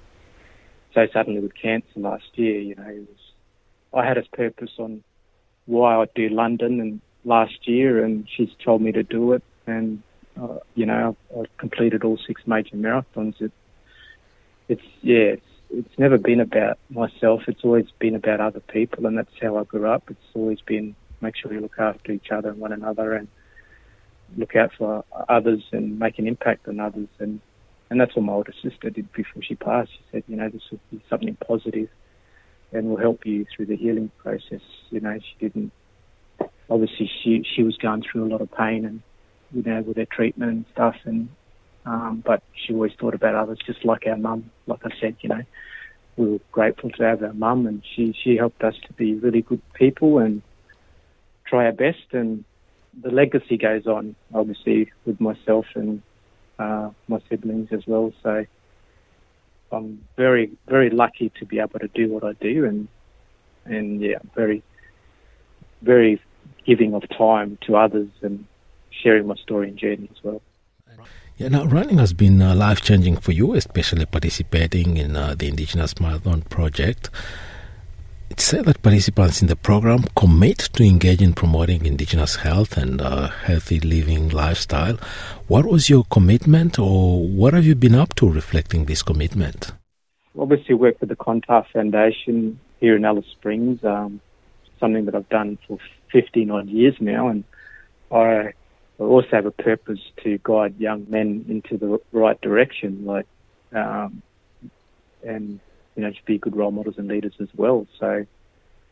so 0.94 1.06
suddenly 1.12 1.40
with 1.40 1.54
cancer 1.54 1.86
last 1.96 2.26
year, 2.34 2.58
you 2.60 2.74
know, 2.74 2.88
it 2.88 3.08
was 3.08 3.18
I 3.92 4.06
had 4.06 4.18
a 4.18 4.22
purpose 4.22 4.72
on 4.78 5.02
why 5.66 5.96
I'd 5.96 6.14
do 6.14 6.28
London 6.28 6.80
and 6.80 7.00
last 7.24 7.68
year, 7.68 8.04
and 8.04 8.26
she's 8.36 8.50
told 8.64 8.82
me 8.82 8.92
to 8.92 9.02
do 9.02 9.32
it. 9.32 9.42
And 9.66 10.02
uh, 10.40 10.58
you 10.74 10.86
know, 10.86 11.16
I've, 11.32 11.38
I've 11.38 11.56
completed 11.58 12.04
all 12.04 12.18
six 12.26 12.42
major 12.46 12.76
marathons. 12.76 13.40
It, 13.40 13.52
it's 14.68 14.82
yeah, 15.02 15.34
it's 15.36 15.46
it's 15.70 15.98
never 15.98 16.18
been 16.18 16.40
about 16.40 16.78
myself. 16.88 17.42
It's 17.46 17.64
always 17.64 17.86
been 17.98 18.14
about 18.14 18.40
other 18.40 18.60
people, 18.60 19.06
and 19.06 19.16
that's 19.16 19.30
how 19.40 19.56
I 19.56 19.64
grew 19.64 19.86
up. 19.86 20.04
It's 20.10 20.20
always 20.34 20.60
been 20.60 20.96
make 21.20 21.36
sure 21.36 21.52
you 21.52 21.60
look 21.60 21.78
after 21.78 22.12
each 22.12 22.30
other 22.30 22.48
and 22.50 22.58
one 22.58 22.72
another, 22.72 23.14
and 23.14 23.28
look 24.36 24.56
out 24.56 24.70
for 24.76 25.04
others 25.28 25.62
and 25.72 25.98
make 25.98 26.18
an 26.18 26.26
impact 26.26 26.68
on 26.68 26.80
others. 26.80 27.08
And 27.18 27.40
and 27.90 28.00
that's 28.00 28.14
what 28.14 28.24
my 28.24 28.32
older 28.32 28.54
sister 28.62 28.88
did 28.90 29.12
before 29.12 29.42
she 29.42 29.56
passed. 29.56 29.90
She 29.90 30.04
said, 30.12 30.22
you 30.28 30.36
know, 30.36 30.48
this 30.48 30.62
will 30.70 30.78
be 30.92 31.02
something 31.10 31.36
positive 31.44 31.88
and 32.72 32.88
will 32.88 32.96
help 32.96 33.26
you 33.26 33.46
through 33.54 33.66
the 33.66 33.76
healing 33.76 34.12
process. 34.18 34.60
You 34.90 35.00
know, 35.00 35.18
she 35.18 35.48
didn't. 35.48 35.72
Obviously, 36.68 37.10
she 37.22 37.44
she 37.54 37.62
was 37.62 37.76
going 37.76 38.02
through 38.02 38.26
a 38.26 38.30
lot 38.30 38.40
of 38.40 38.50
pain 38.52 38.84
and 38.84 39.02
you 39.52 39.62
know 39.62 39.82
with 39.82 39.96
her 39.96 40.06
treatment 40.06 40.52
and 40.52 40.64
stuff, 40.72 40.94
and 41.04 41.28
um, 41.84 42.22
but 42.24 42.42
she 42.54 42.72
always 42.72 42.92
thought 43.00 43.14
about 43.14 43.34
others, 43.34 43.58
just 43.66 43.84
like 43.84 44.06
our 44.06 44.16
mum. 44.16 44.50
Like 44.66 44.80
I 44.84 44.90
said, 45.00 45.16
you 45.20 45.28
know, 45.28 45.42
we 46.16 46.32
were 46.32 46.40
grateful 46.52 46.90
to 46.90 47.02
have 47.02 47.22
our 47.22 47.32
mum, 47.32 47.66
and 47.66 47.82
she 47.94 48.14
she 48.22 48.36
helped 48.36 48.62
us 48.62 48.74
to 48.86 48.92
be 48.92 49.14
really 49.14 49.42
good 49.42 49.62
people 49.74 50.18
and 50.18 50.42
try 51.46 51.66
our 51.66 51.72
best. 51.72 52.12
And 52.12 52.44
the 53.02 53.10
legacy 53.10 53.56
goes 53.56 53.86
on, 53.86 54.14
obviously, 54.34 54.90
with 55.04 55.20
myself 55.20 55.66
and 55.74 56.02
uh, 56.58 56.90
my 57.08 57.20
siblings 57.28 57.68
as 57.72 57.86
well. 57.86 58.12
So 58.22 58.44
I'm 59.72 60.04
very 60.16 60.50
very 60.66 60.90
lucky 60.90 61.32
to 61.38 61.46
be 61.46 61.58
able 61.58 61.78
to 61.78 61.88
do 61.88 62.08
what 62.08 62.24
I 62.24 62.32
do, 62.34 62.64
and 62.64 62.88
and 63.64 64.00
yeah, 64.00 64.18
very 64.34 64.62
very 65.82 66.20
giving 66.66 66.94
of 66.94 67.02
time 67.16 67.58
to 67.66 67.76
others 67.76 68.08
and 68.22 68.44
sharing 68.90 69.26
my 69.26 69.36
story 69.36 69.68
and 69.68 69.78
journey 69.78 70.08
as 70.10 70.22
well. 70.22 70.42
Yeah, 71.36 71.48
now 71.48 71.64
running 71.64 71.98
has 71.98 72.12
been 72.12 72.42
uh, 72.42 72.54
life 72.54 72.82
changing 72.82 73.16
for 73.16 73.32
you, 73.32 73.54
especially 73.54 74.04
participating 74.04 74.98
in 74.98 75.16
uh, 75.16 75.34
the 75.38 75.48
Indigenous 75.48 75.98
Marathon 75.98 76.42
Project. 76.42 77.08
It's 78.40 78.46
said 78.46 78.64
that 78.64 78.80
participants 78.80 79.42
in 79.42 79.48
the 79.48 79.54
program 79.54 80.04
commit 80.16 80.60
to 80.72 80.82
engage 80.82 81.20
in 81.20 81.34
promoting 81.34 81.84
Indigenous 81.84 82.36
health 82.36 82.78
and 82.78 82.98
uh, 82.98 83.28
healthy 83.28 83.80
living 83.80 84.30
lifestyle. 84.30 84.96
What 85.46 85.66
was 85.66 85.90
your 85.90 86.04
commitment, 86.04 86.78
or 86.78 87.22
what 87.28 87.52
have 87.52 87.66
you 87.66 87.74
been 87.74 87.94
up 87.94 88.14
to 88.14 88.26
reflecting 88.26 88.86
this 88.86 89.02
commitment? 89.02 89.72
Obviously, 90.38 90.74
work 90.74 90.98
with 91.00 91.10
the 91.10 91.16
Clontarf 91.16 91.66
Foundation 91.70 92.58
here 92.80 92.96
in 92.96 93.04
Alice 93.04 93.26
Springs. 93.30 93.84
Um, 93.84 94.22
something 94.78 95.04
that 95.04 95.14
I've 95.14 95.28
done 95.28 95.58
for 95.68 95.76
15 96.10 96.50
odd 96.50 96.68
years 96.70 96.94
now, 96.98 97.28
and 97.28 97.44
I 98.10 98.54
I 98.98 99.02
also 99.02 99.28
have 99.32 99.44
a 99.44 99.50
purpose 99.50 100.00
to 100.24 100.40
guide 100.42 100.76
young 100.78 101.04
men 101.10 101.44
into 101.46 101.76
the 101.76 102.00
right 102.10 102.40
direction, 102.40 103.04
like, 103.04 103.26
um, 103.74 104.22
and 105.22 105.60
you 105.96 106.02
know, 106.02 106.10
to 106.10 106.24
be 106.24 106.38
good 106.38 106.56
role 106.56 106.70
models 106.70 106.96
and 106.98 107.08
leaders 107.08 107.34
as 107.40 107.48
well. 107.56 107.86
So, 107.98 108.26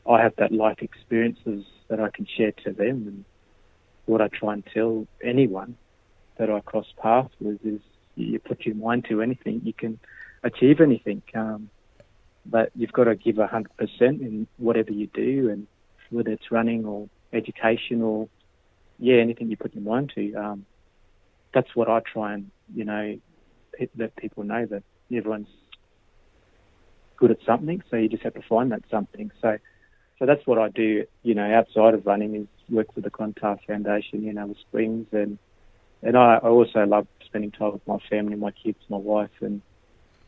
I 0.09 0.23
have 0.23 0.35
that 0.37 0.53
life 0.53 0.79
experiences 0.81 1.65
that 1.89 2.01
I 2.01 2.11
can 2.11 2.27
share 2.27 2.53
to 2.65 2.73
them, 2.73 3.07
and 3.07 3.25
what 4.07 4.21
I 4.21 4.29
try 4.29 4.55
and 4.55 4.65
tell 4.73 5.07
anyone 5.23 5.77
that 6.39 6.51
I 6.51 6.61
cross 6.61 6.87
paths 7.01 7.35
with 7.41 7.59
is, 7.65 7.81
you 8.17 8.39
put 8.39 8.65
your 8.67 8.75
mind 8.75 9.07
to 9.09 9.23
anything, 9.23 9.61
you 9.65 9.73
can 9.73 10.01
achieve 10.43 10.81
anything. 10.81 11.23
Um, 11.35 11.71
but 12.47 12.71
you've 12.75 12.93
got 12.93 13.05
to 13.05 13.15
give 13.15 13.39
a 13.39 13.47
hundred 13.47 13.77
percent 13.77 14.23
in 14.23 14.47
whatever 14.57 14.93
you 14.93 15.09
do, 15.09 15.51
and 15.51 15.67
whether 16.11 16.31
it's 16.31 16.51
running 16.51 16.85
or 16.85 17.09
education 17.33 18.03
or 18.03 18.29
yeah, 18.99 19.17
anything 19.17 19.51
you 19.51 19.57
put 19.57 19.75
your 19.75 19.85
mind 19.85 20.13
to. 20.15 20.35
Um, 20.35 20.67
that's 21.53 21.75
what 21.75 21.89
I 21.89 22.01
try 22.01 22.35
and 22.35 22.51
you 22.75 22.85
know 22.85 23.19
let 23.97 24.17
people 24.17 24.45
know 24.45 24.67
that 24.67 24.83
everyone's 25.15 25.49
good 27.19 27.31
at 27.31 27.39
something, 27.45 27.83
so 27.91 27.97
you 27.97 28.09
just 28.09 28.23
have 28.23 28.35
to 28.35 28.43
find 28.49 28.73
that 28.73 28.83
something. 28.91 29.31
So, 29.43 29.59
so 30.19 30.27
that's 30.27 30.47
what 30.47 30.59
I 30.59 30.69
do. 30.69 31.05
You 31.23 31.35
know, 31.35 31.53
outside 31.53 31.95
of 31.95 32.07
running 32.07 32.35
is 32.35 32.47
work 32.71 32.95
with 32.95 33.05
the 33.05 33.11
Clontarf 33.11 33.61
Foundation 33.67 34.27
in 34.27 34.39
Alice 34.39 34.59
Springs, 34.69 35.07
and 35.13 35.39
and 36.03 36.17
I, 36.17 36.37
I 36.37 36.49
also 36.49 36.85
love 36.85 37.07
spending 37.27 37.51
time 37.51 37.73
with 37.73 37.87
my 37.87 37.99
family, 38.09 38.37
my 38.37 38.53
kids, 38.53 38.79
my 38.89 38.97
wife, 38.97 39.31
and 39.41 39.61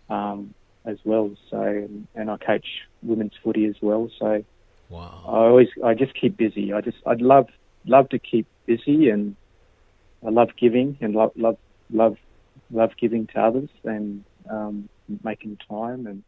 um, 0.09 0.55
as 0.85 0.98
well. 1.05 1.31
So, 1.50 1.61
and, 1.62 2.07
and 2.14 2.31
I 2.31 2.37
coach 2.37 2.66
women's 3.03 3.35
footy 3.42 3.66
as 3.66 3.76
well. 3.81 4.11
So, 4.18 4.44
wow. 4.88 5.22
I 5.26 5.37
always 5.46 5.68
I 5.85 5.94
just 5.94 6.14
keep 6.20 6.37
busy. 6.37 6.72
I 6.72 6.81
just 6.81 6.98
I'd 7.07 7.22
love 7.22 7.46
love 7.87 8.09
to 8.11 8.18
keep 8.18 8.46
busy 8.66 9.09
and 9.09 9.37
I 10.26 10.31
love 10.31 10.50
giving 10.59 10.98
and 11.00 11.14
love 11.14 11.33
love 11.37 11.57
love 11.90 12.16
love 12.70 12.90
giving 13.00 13.26
to 13.29 13.40
others 13.40 13.70
and 13.85 14.24
um, 14.50 14.88
making 15.24 15.59
time 15.68 16.07
and 16.07 16.22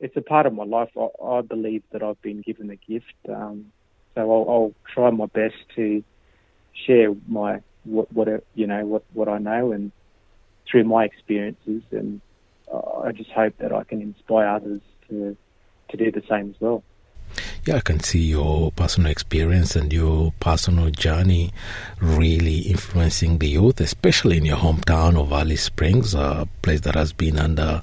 it's 0.00 0.16
a 0.16 0.20
part 0.20 0.46
of 0.46 0.52
my 0.52 0.64
life. 0.64 0.90
I, 0.96 1.08
I 1.24 1.40
believe 1.40 1.82
that 1.92 2.02
I've 2.02 2.20
been 2.22 2.40
given 2.40 2.70
a 2.70 2.76
gift, 2.76 3.14
um, 3.28 3.72
so 4.14 4.20
I'll, 4.20 4.50
I'll, 4.50 4.74
try 4.92 5.10
my 5.10 5.26
best 5.26 5.56
to 5.76 6.04
share 6.86 7.14
my 7.26 7.60
what, 7.84 8.12
what 8.12 8.28
you 8.54 8.66
know 8.66 8.84
what 8.86 9.04
what 9.12 9.28
I 9.28 9.38
know 9.38 9.72
and 9.72 9.92
through 10.70 10.84
my 10.84 11.04
experiences, 11.04 11.82
and 11.90 12.20
I 13.04 13.12
just 13.12 13.30
hope 13.30 13.56
that 13.58 13.72
I 13.72 13.84
can 13.84 14.00
inspire 14.00 14.48
others 14.48 14.80
to 15.08 15.36
to 15.90 15.96
do 15.96 16.10
the 16.10 16.22
same 16.28 16.50
as 16.50 16.60
well. 16.60 16.82
Yeah, 17.66 17.76
I 17.76 17.80
can 17.80 18.00
see 18.00 18.20
your 18.20 18.72
personal 18.72 19.10
experience 19.10 19.74
and 19.74 19.92
your 19.92 20.32
personal 20.38 20.90
journey 20.90 21.52
really 22.00 22.58
influencing 22.58 23.38
the 23.38 23.48
youth, 23.48 23.80
especially 23.80 24.36
in 24.36 24.44
your 24.44 24.58
hometown 24.58 25.18
of 25.18 25.32
Alice 25.32 25.62
Springs, 25.62 26.14
a 26.14 26.46
place 26.62 26.82
that 26.82 26.94
has 26.94 27.12
been 27.12 27.38
under 27.38 27.82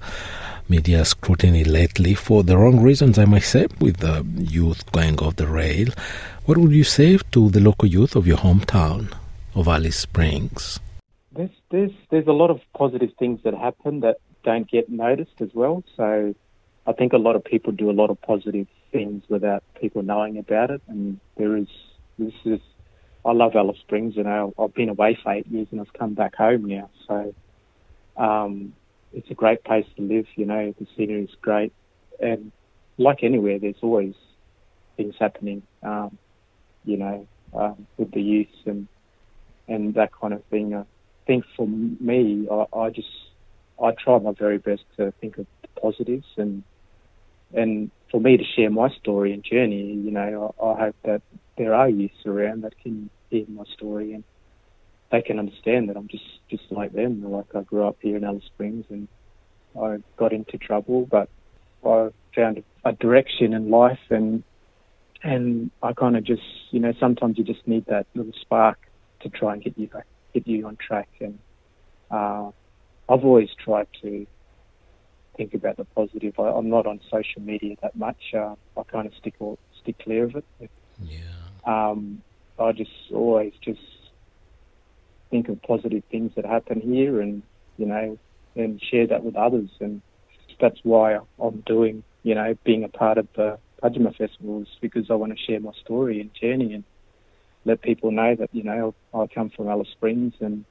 media 0.71 1.03
scrutiny 1.03 1.65
lately 1.65 2.13
for 2.15 2.43
the 2.43 2.57
wrong 2.57 2.79
reasons, 2.79 3.19
I 3.19 3.25
might 3.25 3.43
say, 3.43 3.67
with 3.81 3.97
the 3.97 4.25
youth 4.37 4.89
going 4.93 5.19
off 5.19 5.35
the 5.35 5.45
rail. 5.45 5.89
What 6.45 6.57
would 6.57 6.71
you 6.71 6.85
say 6.85 7.17
to 7.33 7.49
the 7.49 7.59
local 7.59 7.89
youth 7.89 8.15
of 8.15 8.25
your 8.25 8.37
hometown 8.37 9.11
of 9.53 9.67
Alice 9.67 9.97
Springs? 9.97 10.79
There's, 11.33 11.55
there's, 11.71 11.91
there's 12.09 12.27
a 12.27 12.31
lot 12.31 12.51
of 12.51 12.61
positive 12.73 13.11
things 13.19 13.41
that 13.43 13.53
happen 13.53 13.99
that 13.99 14.17
don't 14.43 14.69
get 14.69 14.89
noticed 14.89 15.41
as 15.41 15.49
well. 15.53 15.83
So 15.97 16.33
I 16.87 16.93
think 16.93 17.11
a 17.11 17.17
lot 17.17 17.35
of 17.35 17.43
people 17.43 17.73
do 17.73 17.91
a 17.91 17.97
lot 18.01 18.09
of 18.09 18.21
positive 18.21 18.67
things 18.93 19.23
without 19.27 19.63
people 19.79 20.03
knowing 20.03 20.37
about 20.37 20.71
it. 20.71 20.81
And 20.87 21.19
there 21.35 21.57
is, 21.57 21.67
this 22.17 22.33
is, 22.45 22.61
I 23.25 23.33
love 23.33 23.55
Alice 23.55 23.79
Springs. 23.79 24.15
You 24.15 24.23
know, 24.23 24.53
I've 24.57 24.73
been 24.73 24.89
away 24.89 25.17
for 25.21 25.33
eight 25.33 25.47
years 25.47 25.67
and 25.71 25.81
I've 25.81 25.93
come 25.93 26.13
back 26.13 26.35
home 26.35 26.63
now. 26.65 26.89
So, 27.07 27.35
um, 28.15 28.73
it's 29.13 29.29
a 29.29 29.33
great 29.33 29.63
place 29.63 29.85
to 29.97 30.01
live. 30.01 30.25
You 30.35 30.45
know, 30.45 30.73
the 30.79 30.87
scenery 30.95 31.23
is 31.23 31.35
great, 31.41 31.73
and 32.19 32.51
like 32.97 33.23
anywhere, 33.23 33.59
there's 33.59 33.75
always 33.81 34.13
things 34.97 35.15
happening. 35.19 35.63
Um, 35.83 36.17
you 36.85 36.97
know, 36.97 37.27
um, 37.53 37.87
with 37.97 38.11
the 38.11 38.21
youth 38.21 38.47
and 38.65 38.87
and 39.67 39.93
that 39.95 40.11
kind 40.19 40.33
of 40.33 40.43
thing. 40.45 40.75
I 40.75 40.83
think 41.27 41.45
for 41.55 41.67
me, 41.67 42.47
I, 42.51 42.65
I 42.77 42.89
just 42.89 43.07
I 43.81 43.91
try 43.91 44.17
my 44.19 44.31
very 44.31 44.57
best 44.57 44.83
to 44.97 45.11
think 45.21 45.37
of 45.37 45.47
the 45.61 45.81
positives 45.81 46.25
and 46.37 46.63
and 47.53 47.91
for 48.11 48.19
me 48.19 48.37
to 48.37 48.43
share 48.55 48.69
my 48.69 48.89
story 49.01 49.33
and 49.33 49.43
journey, 49.43 49.93
you 49.93 50.11
know, 50.11 50.53
I, 50.61 50.65
I 50.65 50.79
hope 50.85 50.95
that 51.03 51.21
there 51.57 51.73
are 51.73 51.89
youths 51.89 52.25
around 52.25 52.63
that 52.63 52.77
can 52.81 53.09
hear 53.29 53.45
my 53.49 53.63
story 53.75 54.13
and 54.13 54.23
they 55.11 55.21
can 55.21 55.39
understand 55.39 55.89
that 55.89 55.97
I'm 55.97 56.07
just 56.07 56.23
just 56.49 56.63
like 56.71 56.93
them. 56.93 57.23
Like 57.29 57.53
I 57.55 57.61
grew 57.61 57.87
up 57.87 57.97
here 58.01 58.17
in 58.17 58.23
Alice 58.23 58.45
Springs 58.45 58.85
and 58.89 59.07
I 59.79 59.97
got 60.17 60.33
into 60.33 60.57
trouble, 60.57 61.05
but 61.05 61.29
I 61.85 62.09
found 62.35 62.63
a 62.85 62.93
direction 62.93 63.53
in 63.53 63.69
life 63.69 63.99
and 64.09 64.43
and 65.23 65.69
I 65.83 65.93
kind 65.93 66.17
of 66.17 66.23
just 66.23 66.43
you 66.71 66.79
know 66.79 66.93
sometimes 66.99 67.37
you 67.37 67.43
just 67.43 67.67
need 67.67 67.85
that 67.87 68.07
little 68.15 68.33
spark 68.41 68.79
to 69.21 69.29
try 69.29 69.53
and 69.53 69.63
get 69.63 69.77
you 69.77 69.87
back, 69.87 70.07
get 70.33 70.47
you 70.47 70.65
on 70.67 70.77
track. 70.77 71.09
And 71.19 71.37
uh, 72.09 72.51
I've 73.09 73.23
always 73.23 73.49
tried 73.63 73.87
to 74.01 74.25
think 75.37 75.53
about 75.53 75.77
the 75.77 75.85
positive. 75.85 76.39
I, 76.39 76.49
am 76.51 76.69
not 76.69 76.87
on 76.87 76.99
social 77.11 77.41
media 77.41 77.75
that 77.81 77.95
much. 77.95 78.33
Uh, 78.33 78.55
I 78.77 78.83
kind 78.83 79.07
of 79.07 79.13
stick 79.19 79.35
or, 79.39 79.57
stick 79.81 79.99
clear 79.99 80.25
of 80.25 80.35
it. 80.35 80.45
Yeah. 81.03 81.19
Um, 81.65 82.21
I 82.59 82.71
just 82.71 82.91
always 83.11 83.53
just 83.61 83.79
think 85.31 85.49
of 85.49 85.61
positive 85.63 86.03
things 86.11 86.33
that 86.35 86.45
happen 86.45 86.81
here, 86.81 87.21
and 87.21 87.41
you 87.77 87.87
know, 87.87 88.17
and 88.55 88.81
share 88.81 89.07
that 89.07 89.23
with 89.23 89.35
others. 89.35 89.69
And 89.79 90.01
that's 90.59 90.79
why 90.83 91.17
I'm 91.39 91.63
doing, 91.65 92.03
you 92.23 92.35
know, 92.35 92.55
being 92.63 92.83
a 92.83 92.89
part 92.89 93.17
of 93.17 93.27
the 93.35 93.57
Parrtjima 93.81 94.15
festivals 94.15 94.67
because 94.79 95.09
I 95.09 95.15
want 95.15 95.35
to 95.35 95.43
share 95.43 95.59
my 95.59 95.71
story 95.83 96.21
and 96.21 96.31
journey 96.33 96.73
and 96.75 96.83
let 97.65 97.81
people 97.81 98.11
know 98.11 98.35
that 98.35 98.49
you 98.53 98.63
know 98.63 98.93
I 99.13 99.25
come 99.27 99.49
from 99.49 99.69
Alice 99.69 99.89
Springs 99.91 100.33
and 100.39 100.65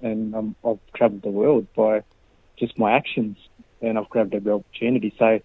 and 0.00 0.34
I've 0.64 0.78
travelled 0.94 1.22
the 1.22 1.30
world 1.30 1.66
by 1.76 2.02
just 2.56 2.78
my 2.78 2.92
actions 2.92 3.36
and 3.80 3.98
I've 3.98 4.08
grabbed 4.08 4.34
every 4.34 4.52
opportunity. 4.52 5.14
So, 5.18 5.40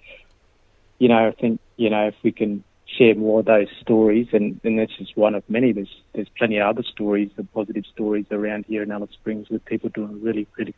you 1.00 1.08
know, 1.08 1.28
I 1.28 1.32
think, 1.32 1.60
you 1.78 1.90
know, 1.90 2.08
if 2.08 2.16
we 2.24 2.32
can 2.32 2.64
share 2.98 3.16
more 3.16 3.40
of 3.40 3.46
those 3.46 3.68
stories, 3.82 4.28
and, 4.34 4.60
and 4.64 4.80
that's 4.80 4.96
just 4.98 5.18
one 5.18 5.36
of 5.36 5.44
many. 5.50 5.72
There's 5.72 5.96
there's 6.14 6.30
plenty 6.38 6.58
of 6.58 6.68
other 6.68 6.84
stories, 6.84 7.30
the 7.36 7.44
positive 7.44 7.86
stories 7.94 8.26
around 8.32 8.66
here 8.68 8.84
in 8.84 8.92
Alice 8.92 9.12
Springs 9.14 9.50
with 9.50 9.66
people 9.66 9.90
doing 9.90 10.22
really, 10.22 10.48
really 10.58 10.76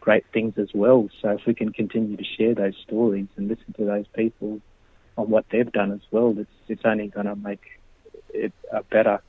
great 0.00 0.24
things 0.32 0.54
as 0.56 0.68
well. 0.74 1.08
So 1.20 1.30
if 1.30 1.40
we 1.46 1.54
can 1.54 1.72
continue 1.72 2.16
to 2.16 2.24
share 2.24 2.54
those 2.54 2.76
stories 2.86 3.26
and 3.36 3.48
listen 3.48 3.74
to 3.76 3.84
those 3.84 4.06
people 4.14 4.60
on 5.16 5.30
what 5.30 5.46
they've 5.50 5.70
done 5.70 5.92
as 5.92 6.02
well, 6.10 6.34
it's 6.38 6.50
it's 6.68 6.82
only 6.84 7.08
going 7.08 7.26
to 7.26 7.36
make 7.36 7.62
it 8.30 8.52
a 8.72 8.82
better, 8.82 9.20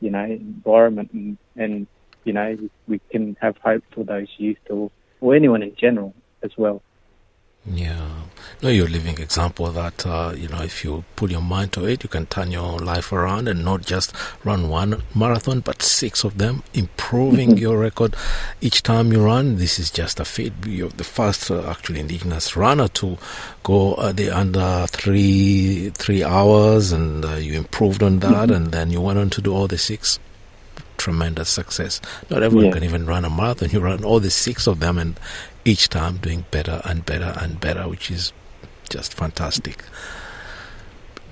you 0.00 0.10
know, 0.10 0.24
environment, 0.24 1.10
and, 1.12 1.38
and 1.56 1.86
you 2.24 2.32
know 2.32 2.56
we 2.86 3.00
can 3.10 3.36
have 3.40 3.56
hope 3.58 3.84
for 3.92 4.04
those 4.04 4.28
youth 4.38 4.58
or 4.70 4.90
or 5.20 5.34
anyone 5.34 5.62
in 5.62 5.74
general 5.76 6.14
as 6.42 6.52
well. 6.56 6.82
Yeah, 7.64 8.25
no, 8.62 8.68
you're 8.70 8.86
a 8.86 8.90
living 8.90 9.18
example 9.18 9.70
that 9.72 10.06
uh, 10.06 10.32
you 10.36 10.48
know 10.48 10.62
if 10.62 10.82
you 10.82 11.04
put 11.14 11.30
your 11.30 11.42
mind 11.42 11.72
to 11.72 11.84
it, 11.86 12.02
you 12.02 12.08
can 12.08 12.26
turn 12.26 12.50
your 12.50 12.78
life 12.78 13.12
around 13.12 13.48
and 13.48 13.64
not 13.64 13.82
just 13.82 14.12
run 14.44 14.68
one 14.68 15.02
marathon, 15.14 15.60
but 15.60 15.82
six 15.82 16.24
of 16.24 16.38
them, 16.38 16.62
improving 16.74 17.50
Mm-hmm. 17.50 17.58
your 17.66 17.78
record 17.78 18.16
each 18.60 18.82
time 18.82 19.12
you 19.12 19.22
run. 19.22 19.56
This 19.56 19.78
is 19.78 19.90
just 19.90 20.18
a 20.20 20.24
feat. 20.24 20.52
You're 20.66 20.88
the 20.88 21.04
first 21.04 21.50
uh, 21.50 21.68
actually 21.68 22.00
indigenous 22.00 22.56
runner 22.56 22.88
to 22.88 23.18
go 23.62 23.94
uh, 23.94 24.12
the 24.12 24.30
under 24.30 24.86
three 24.88 25.90
three 25.90 26.24
hours, 26.24 26.92
and 26.92 27.24
uh, 27.24 27.34
you 27.34 27.54
improved 27.58 28.02
on 28.02 28.20
that, 28.20 28.48
Mhm. 28.48 28.56
and 28.56 28.72
then 28.72 28.90
you 28.90 29.00
went 29.00 29.18
on 29.18 29.30
to 29.30 29.40
do 29.42 29.54
all 29.54 29.66
the 29.68 29.78
six. 29.78 30.18
Tremendous 30.96 31.50
success. 31.50 32.00
Not 32.30 32.42
everyone 32.42 32.66
Yeah. 32.66 32.72
can 32.72 32.84
even 32.84 33.04
run 33.06 33.24
a 33.26 33.30
marathon. 33.30 33.68
You 33.70 33.80
run 33.80 34.02
all 34.02 34.18
the 34.18 34.30
six 34.30 34.66
of 34.66 34.80
them, 34.80 34.96
and 34.98 35.20
each 35.64 35.88
time 35.90 36.16
doing 36.16 36.46
better 36.50 36.80
and 36.84 37.04
better 37.04 37.34
and 37.38 37.60
better, 37.60 37.86
which 37.86 38.10
is 38.10 38.32
just 38.88 39.14
fantastic. 39.14 39.84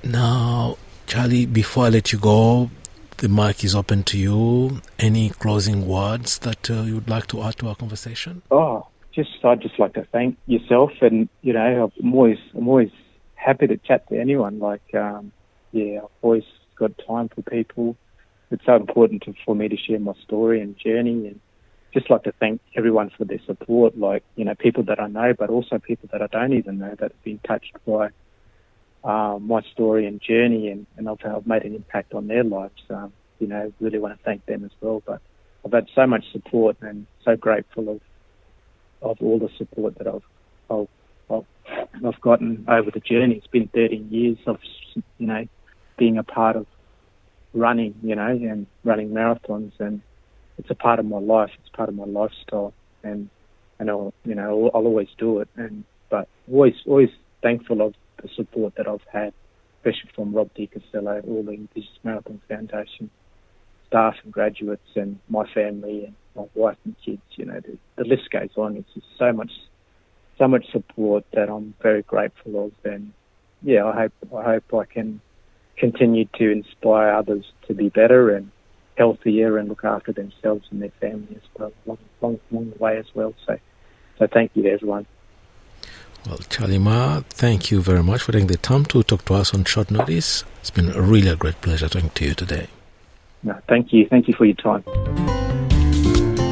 Now, 0.03 0.77
Charlie, 1.07 1.47
before 1.47 1.87
I 1.87 1.89
let 1.89 2.13
you 2.13 2.19
go, 2.19 2.71
the 3.19 3.29
mic 3.29 3.65
is 3.65 3.75
open 3.75 4.03
to 4.05 4.19
you. 4.19 4.81
Any 4.99 5.31
closing 5.31 5.87
words 5.87 6.39
that 6.41 6.71
uh, 6.71 6.83
you 6.83 6.97
would 6.97 7.09
like 7.09 7.27
to 7.29 7.43
add 7.43 7.57
to 7.59 7.69
our 7.69 7.75
conversation? 7.75 8.43
Oh, 8.51 8.87
just 9.15 9.31
I'd 9.45 9.61
just 9.61 9.79
like 9.79 9.95
to 9.95 10.05
thank 10.13 10.37
yourself, 10.47 10.91
and 11.01 11.29
you 11.43 11.53
know, 11.53 11.91
I'm 12.01 12.15
always 12.15 12.39
I'm 12.55 12.69
always 12.69 12.91
happy 13.35 13.67
to 13.69 13.77
chat 13.77 14.09
to 14.09 14.19
anyone. 14.19 14.59
Like, 14.59 14.95
um, 14.95 15.33
yeah, 15.73 16.01
I've 16.03 16.11
always 16.23 16.45
got 16.77 16.93
time 17.07 17.29
for 17.29 17.43
people. 17.43 17.97
It's 18.51 18.65
so 18.67 18.77
important 18.77 19.23
to, 19.23 19.35
for 19.45 19.55
me 19.55 19.69
to 19.69 19.77
share 19.77 19.99
my 19.99 20.15
story 20.23 20.61
and 20.61 20.77
journey, 20.77 21.29
and 21.29 21.41
just 21.95 22.11
like 22.11 22.25
to 22.25 22.33
thank 22.33 22.61
everyone 22.77 23.11
for 23.17 23.25
their 23.25 23.41
support. 23.47 23.97
Like, 23.97 24.25
you 24.37 24.45
know, 24.45 24.55
people 24.55 24.83
that 24.85 25.01
I 25.01 25.07
know, 25.07 25.33
but 25.39 25.49
also 25.49 25.79
people 25.79 26.09
that 26.13 26.21
I 26.21 26.27
don't 26.27 26.53
even 26.53 26.79
know 26.79 26.91
that 26.91 27.13
have 27.13 27.25
been 27.25 27.39
touched 27.47 27.73
by 27.87 28.11
um, 29.05 29.47
my 29.47 29.63
story 29.73 30.07
and 30.07 30.21
journey, 30.21 30.69
and, 30.69 30.87
and 30.97 31.09
I've, 31.09 31.25
I've 31.25 31.47
made 31.47 31.63
an 31.63 31.75
impact 31.75 32.13
on 32.13 32.27
their 32.27 32.45
lives. 32.45 32.83
Um, 32.91 33.13
you 33.39 33.47
know, 33.47 33.73
really 33.81 33.99
want 33.99 34.17
to 34.17 34.25
thank 34.25 34.45
them 34.47 34.65
as 34.65 34.71
well. 34.81 35.03
But 35.07 35.21
I've 35.65 35.73
had 35.73 35.89
so 35.95 36.07
much 36.07 36.25
support, 36.33 36.77
and 36.81 37.07
so 37.25 37.37
grateful 37.37 37.89
of 37.89 38.01
of 39.03 39.19
all 39.21 39.39
the 39.39 39.51
support 39.57 39.97
that 39.99 40.07
I've 40.07 40.23
I've, 40.71 40.89
I've, 41.31 42.05
I've 42.05 42.21
gotten 42.21 42.65
over 42.69 42.91
the 42.91 43.01
journey. 43.01 43.35
It's 43.35 43.47
been 43.47 43.69
13 43.69 44.09
years 44.11 44.39
of 44.47 44.59
you 45.19 45.27
know 45.27 45.47
being 45.97 46.19
a 46.19 46.25
part 46.25 46.57
of 46.57 46.67
running, 47.53 47.95
you 48.03 48.17
know, 48.17 48.27
and 48.27 48.67
running 48.85 49.11
marathons, 49.11 49.73
and 49.79 50.03
it's 50.59 50.71
a 50.71 50.75
part 50.75 50.99
of 50.99 51.07
my 51.07 51.19
life. 51.19 51.51
It's 51.61 51.75
part 51.75 51.89
of 51.89 51.95
my 51.95 52.05
lifestyle, 52.05 52.73
and 53.03 53.29
and 53.79 53.91
I'll 53.91 54.15
you 54.25 54.35
know 54.35 54.71
I'll, 54.75 54.79
I'll 54.81 54.87
always 54.87 55.09
do 55.19 55.41
it. 55.41 55.49
And 55.57 55.85
but 56.11 56.29
always 56.51 56.75
always 56.87 57.11
thankful 57.43 57.83
of 57.83 57.95
the 58.23 58.29
support 58.35 58.75
that 58.77 58.89
I've 58.89 59.07
had, 59.13 59.33
especially 59.79 60.11
from 60.15 60.33
Rob 60.33 60.53
de 60.55 60.67
Castella, 60.69 61.27
all 61.27 61.43
the 61.43 61.53
Indigenous 61.53 61.99
Marathon 62.03 62.41
Foundation 62.49 63.11
staff 63.89 64.15
and 64.25 64.33
graduates, 64.33 64.89
and 64.97 65.19
my 65.29 65.47
family 65.53 66.07
and 66.07 66.15
my 66.35 66.45
wife 66.55 66.79
and 66.85 66.97
kids. 67.05 67.23
You 67.37 67.47
know, 67.47 67.61
the, 67.61 67.79
the 67.97 68.05
list 68.05 68.31
goes 68.31 68.51
on. 68.57 68.77
It's 68.77 68.93
just 68.95 69.07
so 69.19 69.33
much, 69.33 69.53
so 70.39 70.49
much 70.49 70.71
support 70.73 71.25
that 71.33 71.49
I'm 71.49 71.75
very 71.83 72.03
grateful 72.03 72.65
of. 72.67 72.73
And 72.85 73.13
yeah, 73.63 73.85
I 73.85 74.03
hope 74.03 74.13
I 74.37 74.43
hope 74.43 74.75
I 74.75 74.85
can 74.85 75.21
continue 75.77 76.27
to 76.39 76.51
inspire 76.51 77.13
others 77.13 77.45
to 77.67 77.75
be 77.75 77.89
better 77.89 78.31
and 78.31 78.51
healthier 78.97 79.59
and 79.59 79.69
look 79.69 79.85
after 79.85 80.13
themselves 80.13 80.67
and 80.71 80.83
their 80.83 80.93
family 81.01 81.37
as 81.37 81.43
well, 81.59 81.73
long, 81.87 81.99
long, 82.21 82.41
long 82.51 82.73
way 82.79 82.99
as 82.99 83.07
well. 83.15 83.35
So, 83.47 83.59
so 84.19 84.27
thank 84.27 84.53
you 84.55 84.63
to 84.63 84.71
everyone. 84.71 85.07
Well, 86.27 86.39
Charlie 86.49 86.79
Maher, 86.79 87.23
thank 87.29 87.71
you 87.71 87.83
very 87.83 88.03
much 88.03 88.23
for 88.23 88.33
taking 88.33 88.47
the 88.47 88.57
time 88.57 88.87
to 88.87 89.03
talk 89.03 89.25
to 89.27 89.35
us 89.35 89.53
on 89.53 89.65
short 89.65 89.91
notice. 89.91 90.45
It's 90.61 90.71
been 90.71 90.91
a 90.91 91.03
really 91.03 91.29
a 91.29 91.37
great 91.37 91.61
pleasure 91.61 91.89
talking 91.89 92.11
to 92.11 92.25
you 92.25 92.35
today. 92.35 92.69
No, 93.43 93.61
thank 93.69 93.93
you. 93.93 94.07
Thank 94.09 94.27
you 94.27 94.35
for 94.35 94.47
your 94.47 94.55
time. 94.55 94.83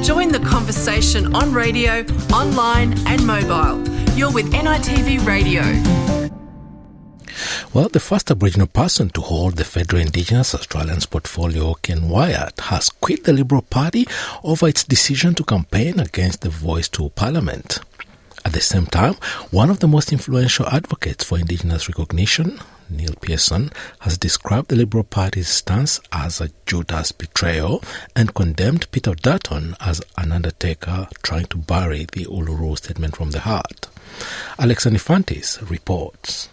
Join 0.02 0.28
the 0.28 0.44
conversation 0.44 1.34
on 1.34 1.54
radio, 1.54 2.04
online, 2.34 2.92
and 3.06 3.26
mobile. 3.26 3.80
You're 4.14 4.32
with 4.32 4.52
NITV 4.52 5.26
Radio. 5.26 6.21
Well, 7.72 7.88
the 7.88 8.00
first 8.00 8.30
Aboriginal 8.30 8.66
person 8.66 9.10
to 9.10 9.20
hold 9.20 9.56
the 9.56 9.64
Federal 9.64 10.02
Indigenous 10.02 10.54
Australians 10.54 11.06
portfolio, 11.06 11.74
Ken 11.74 12.08
Wyatt, 12.08 12.60
has 12.60 12.88
quit 12.88 13.24
the 13.24 13.32
Liberal 13.32 13.62
Party 13.62 14.06
over 14.44 14.68
its 14.68 14.84
decision 14.84 15.34
to 15.36 15.44
campaign 15.44 15.98
against 16.00 16.42
the 16.42 16.50
voice 16.50 16.88
to 16.90 17.08
Parliament. 17.10 17.80
At 18.44 18.52
the 18.52 18.60
same 18.60 18.86
time, 18.86 19.14
one 19.50 19.70
of 19.70 19.78
the 19.78 19.88
most 19.88 20.12
influential 20.12 20.66
advocates 20.66 21.24
for 21.24 21.38
Indigenous 21.38 21.88
recognition, 21.88 22.58
Noel 22.90 23.14
Pearson, 23.20 23.70
has 24.00 24.18
described 24.18 24.68
the 24.68 24.76
Liberal 24.76 25.04
Party's 25.04 25.48
stance 25.48 26.00
as 26.10 26.40
a 26.40 26.50
Judas 26.66 27.12
betrayal 27.12 27.82
and 28.16 28.34
condemned 28.34 28.90
Peter 28.90 29.14
Dutton 29.14 29.76
as 29.80 30.02
an 30.18 30.32
undertaker 30.32 31.06
trying 31.22 31.46
to 31.46 31.56
bury 31.56 32.06
the 32.12 32.26
Uluru 32.26 32.76
Statement 32.76 33.16
from 33.16 33.30
the 33.30 33.40
Heart. 33.40 33.86
Alex 34.58 34.84
Anifantis 34.84 35.68
reports. 35.70 36.48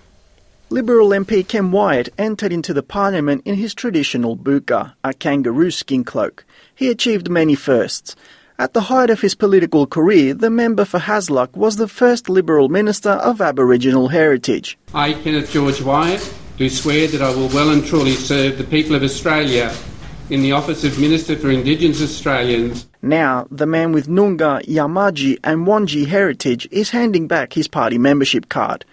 Liberal 0.72 1.10
MP 1.10 1.48
Ken 1.48 1.72
Wyatt 1.72 2.10
entered 2.20 2.54
into 2.54 2.76
the 2.76 2.84
parliament 2.84 3.42
in 3.44 3.56
his 3.56 3.74
traditional 3.74 4.38
buka, 4.38 4.94
a 5.04 5.16
kangaroo 5.16 5.72
skin 5.72 6.04
cloak. 6.04 6.46
He 6.76 6.92
achieved 6.92 7.28
many 7.28 7.56
firsts. 7.56 8.16
At 8.60 8.76
the 8.76 8.82
height 8.82 9.10
of 9.10 9.22
his 9.22 9.34
political 9.34 9.88
career, 9.88 10.36
the 10.36 10.52
member 10.52 10.86
for 10.86 11.00
Hasluck 11.00 11.58
was 11.58 11.78
the 11.78 11.88
first 11.88 12.30
Liberal 12.30 12.70
Minister 12.70 13.10
of 13.10 13.42
Aboriginal 13.42 14.10
heritage. 14.10 14.78
I, 14.94 15.14
Kenneth 15.14 15.52
George 15.52 15.82
Wyatt, 15.82 16.32
do 16.58 16.70
swear 16.70 17.08
that 17.08 17.22
I 17.24 17.34
will 17.34 17.48
well 17.48 17.72
and 17.72 17.84
truly 17.84 18.12
serve 18.12 18.60
the 18.60 18.64
people 18.64 18.96
of 18.96 19.02
Australia 19.02 19.74
in 20.30 20.44
the 20.44 20.52
office 20.52 20.84
of 20.84 21.00
Minister 21.00 21.36
for 21.36 21.50
Indigenous 21.50 22.04
Australians. 22.04 22.88
Now, 23.02 23.48
the 23.50 23.66
man 23.66 23.92
with 23.92 24.08
Noongar, 24.08 24.64
Yamatji, 24.68 25.40
and 25.44 25.66
Wongi 25.66 26.06
heritage 26.06 26.68
is 26.70 26.92
handing 26.92 27.28
back 27.28 27.54
his 27.54 27.68
party 27.68 27.98
membership 27.98 28.50
card. 28.50 28.86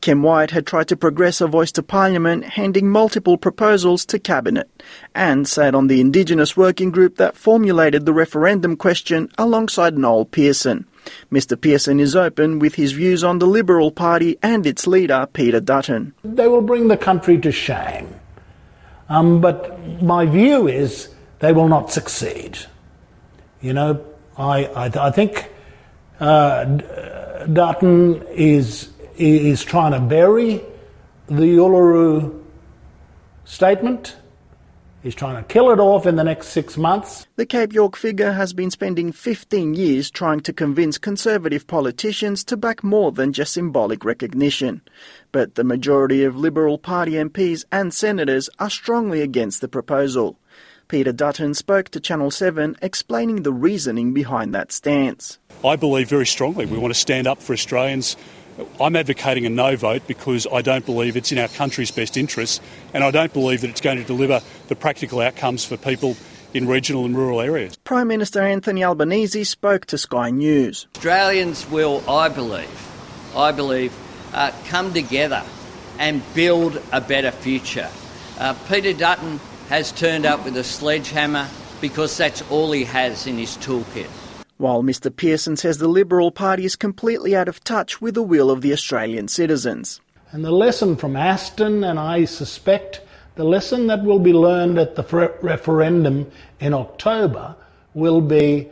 Ken 0.00 0.22
Wyatt 0.22 0.52
had 0.52 0.66
tried 0.66 0.88
to 0.88 0.96
progress 0.96 1.40
a 1.40 1.46
voice 1.46 1.72
to 1.72 1.82
Parliament, 1.82 2.44
handing 2.44 2.88
multiple 2.88 3.36
proposals 3.36 4.04
to 4.06 4.18
Cabinet, 4.18 4.70
and 5.14 5.48
sat 5.48 5.74
on 5.74 5.88
the 5.88 6.00
Indigenous 6.00 6.56
working 6.56 6.90
group 6.90 7.16
that 7.16 7.36
formulated 7.36 8.06
the 8.06 8.12
referendum 8.12 8.76
question 8.76 9.28
alongside 9.36 9.98
Noel 9.98 10.24
Pearson. 10.24 10.86
Mr. 11.32 11.60
Pearson 11.60 12.00
is 12.00 12.14
open 12.14 12.58
with 12.58 12.76
his 12.76 12.92
views 12.92 13.24
on 13.24 13.38
the 13.38 13.46
Liberal 13.46 13.90
Party 13.90 14.38
and 14.42 14.66
its 14.66 14.86
leader, 14.86 15.26
Peter 15.32 15.60
Dutton. 15.60 16.14
They 16.22 16.46
will 16.46 16.60
bring 16.60 16.88
the 16.88 16.96
country 16.96 17.38
to 17.38 17.50
shame. 17.50 18.14
Um, 19.08 19.40
but 19.40 19.80
my 20.02 20.26
view 20.26 20.68
is 20.68 21.08
they 21.40 21.52
will 21.52 21.68
not 21.68 21.90
succeed. 21.90 22.58
You 23.60 23.72
know, 23.72 24.04
I, 24.36 24.66
I, 24.66 25.06
I 25.08 25.10
think 25.10 25.50
uh, 26.20 26.64
Dutton 27.46 28.22
is 28.34 28.90
is 29.18 29.64
trying 29.64 29.92
to 29.92 30.00
bury 30.00 30.60
the 31.26 31.56
Uluru 31.56 32.42
statement. 33.44 34.16
He's 35.02 35.14
trying 35.14 35.36
to 35.36 35.42
kill 35.42 35.70
it 35.70 35.78
off 35.78 36.06
in 36.06 36.16
the 36.16 36.24
next 36.24 36.48
six 36.48 36.76
months. 36.76 37.26
The 37.36 37.46
Cape 37.46 37.72
York 37.72 37.96
figure 37.96 38.32
has 38.32 38.52
been 38.52 38.70
spending 38.70 39.12
15 39.12 39.74
years 39.74 40.10
trying 40.10 40.40
to 40.40 40.52
convince 40.52 40.98
Conservative 40.98 41.66
politicians 41.66 42.42
to 42.44 42.56
back 42.56 42.82
more 42.82 43.12
than 43.12 43.32
just 43.32 43.52
symbolic 43.52 44.04
recognition. 44.04 44.82
But 45.30 45.54
the 45.54 45.64
majority 45.64 46.24
of 46.24 46.36
Liberal 46.36 46.78
Party 46.78 47.12
MPs 47.12 47.64
and 47.70 47.94
senators 47.94 48.50
are 48.58 48.70
strongly 48.70 49.22
against 49.22 49.60
the 49.60 49.68
proposal. 49.68 50.36
Peter 50.88 51.12
Dutton 51.12 51.54
spoke 51.54 51.90
to 51.90 52.00
Channel 52.00 52.30
7 52.30 52.76
explaining 52.82 53.42
the 53.42 53.52
reasoning 53.52 54.12
behind 54.12 54.54
that 54.54 54.72
stance. 54.72 55.38
I 55.64 55.76
believe 55.76 56.08
very 56.08 56.26
strongly 56.26 56.66
we 56.66 56.78
want 56.78 56.92
to 56.92 56.98
stand 56.98 57.26
up 57.26 57.40
for 57.40 57.52
Australians. 57.52 58.16
I'm 58.80 58.96
advocating 58.96 59.46
a 59.46 59.50
no 59.50 59.76
vote 59.76 60.02
because 60.06 60.46
I 60.52 60.62
don't 60.62 60.84
believe 60.84 61.16
it's 61.16 61.32
in 61.32 61.38
our 61.38 61.48
country's 61.48 61.90
best 61.90 62.16
interests 62.16 62.60
and 62.92 63.04
I 63.04 63.10
don't 63.10 63.32
believe 63.32 63.60
that 63.60 63.70
it's 63.70 63.80
going 63.80 63.98
to 63.98 64.04
deliver 64.04 64.40
the 64.68 64.76
practical 64.76 65.20
outcomes 65.20 65.64
for 65.64 65.76
people 65.76 66.16
in 66.54 66.66
regional 66.66 67.04
and 67.04 67.16
rural 67.16 67.40
areas. 67.40 67.76
Prime 67.84 68.08
Minister 68.08 68.42
Anthony 68.42 68.82
Albanese 68.82 69.44
spoke 69.44 69.86
to 69.86 69.98
Sky 69.98 70.30
News. 70.30 70.86
Australians 70.96 71.68
will, 71.68 72.02
I 72.08 72.28
believe, 72.28 73.34
I 73.36 73.52
believe, 73.52 73.94
uh, 74.32 74.52
come 74.66 74.92
together 74.92 75.42
and 75.98 76.22
build 76.34 76.80
a 76.92 77.00
better 77.00 77.30
future. 77.30 77.88
Uh, 78.38 78.54
Peter 78.68 78.92
Dutton 78.92 79.40
has 79.68 79.92
turned 79.92 80.24
up 80.24 80.44
with 80.44 80.56
a 80.56 80.64
sledgehammer 80.64 81.48
because 81.80 82.16
that's 82.16 82.42
all 82.50 82.72
he 82.72 82.84
has 82.84 83.26
in 83.26 83.36
his 83.36 83.56
toolkit. 83.58 84.08
While 84.58 84.82
Mr 84.82 85.14
Pearson 85.14 85.56
says 85.56 85.78
the 85.78 85.86
Liberal 85.86 86.32
Party 86.32 86.64
is 86.64 86.74
completely 86.74 87.36
out 87.36 87.46
of 87.46 87.62
touch 87.62 88.00
with 88.00 88.14
the 88.14 88.24
will 88.24 88.50
of 88.50 88.60
the 88.60 88.72
Australian 88.72 89.28
citizens. 89.28 90.00
And 90.32 90.44
the 90.44 90.50
lesson 90.50 90.96
from 90.96 91.14
Aston, 91.14 91.84
and 91.84 91.96
I 91.96 92.24
suspect 92.24 93.00
the 93.36 93.44
lesson 93.44 93.86
that 93.86 94.02
will 94.02 94.18
be 94.18 94.32
learned 94.32 94.76
at 94.76 94.96
the 94.96 95.04
referendum 95.42 96.28
in 96.58 96.74
October, 96.74 97.54
will 97.94 98.20
be 98.20 98.68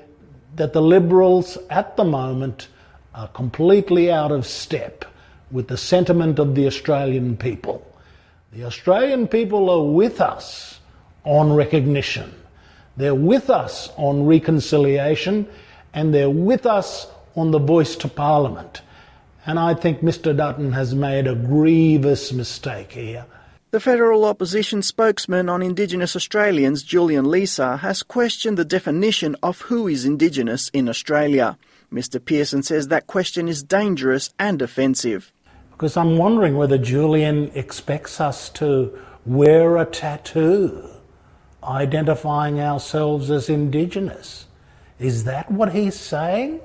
that 0.57 0.73
the 0.73 0.83
Liberals 0.83 1.57
at 1.71 1.97
the 1.97 2.05
moment 2.05 2.67
are 3.15 3.29
completely 3.29 4.11
out 4.11 4.33
of 4.33 4.45
step 4.45 5.05
with 5.53 5.69
the 5.69 5.77
sentiment 5.77 6.41
of 6.41 6.57
the 6.57 6.67
Australian 6.67 7.37
people. 7.37 7.87
The 8.53 8.65
Australian 8.65 9.29
people 9.29 9.71
are 9.71 9.85
with 9.85 10.21
us 10.21 10.81
on 11.23 11.53
recognition. 11.53 12.35
They're 12.97 13.15
with 13.15 13.51
us 13.51 13.89
on 13.97 14.27
reconciliation 14.27 15.47
and 15.97 16.15
they're 16.15 16.31
with 16.31 16.67
us 16.67 17.09
on 17.35 17.51
the 17.51 17.59
voice 17.59 17.97
to 17.97 18.07
Parliament. 18.07 18.83
And 19.47 19.59
I 19.59 19.75
think 19.75 20.03
Mr 20.03 20.37
Dutton 20.37 20.73
has 20.73 20.95
made 20.95 21.27
a 21.27 21.35
grievous 21.35 22.33
mistake 22.33 22.93
here. 22.93 23.25
The 23.71 23.81
federal 23.81 24.25
opposition 24.25 24.83
spokesman 24.83 25.49
on 25.49 25.63
Indigenous 25.63 26.15
Australians, 26.15 26.83
Julian 26.83 27.25
Leeser, 27.25 27.81
has 27.81 28.03
questioned 28.03 28.59
the 28.59 28.65
definition 28.65 29.37
of 29.43 29.63
who 29.63 29.89
is 29.89 30.05
Indigenous 30.05 30.69
in 30.69 30.89
Australia. 30.89 31.59
Mr 31.93 32.23
Pearson 32.25 32.63
says 32.63 32.89
that 32.89 33.07
question 33.07 33.49
is 33.49 33.63
dangerous 33.63 34.33
and 34.39 34.61
offensive. 34.61 35.33
Because 35.73 35.97
I'm 35.97 36.19
wondering 36.19 36.57
whether 36.57 36.79
Julian 36.79 37.51
expects 37.55 38.21
us 38.21 38.51
to 38.51 38.99
wear 39.25 39.77
a 39.77 39.87
tattoo 39.87 40.89
identifying 41.63 42.61
ourselves 42.61 43.31
as 43.31 43.49
Indigenous. 43.49 44.46
Is 44.99 45.25
that 45.25 45.51
what 45.51 45.73
he's 45.73 45.95
saying? 45.95 46.61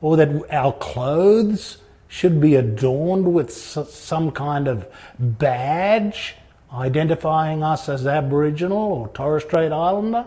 Or 0.00 0.16
that 0.16 0.52
our 0.52 0.72
clothes 0.72 1.78
should 2.08 2.40
be 2.40 2.56
adorned 2.56 3.32
with 3.32 3.52
some 3.52 4.30
kind 4.32 4.66
of 4.66 4.86
badge 5.18 6.34
identifying 6.72 7.62
us 7.62 7.88
as 7.88 8.06
Aboriginal 8.06 8.78
or 8.78 9.08
Torres 9.08 9.44
Strait 9.44 9.72
Islander? 9.72 10.24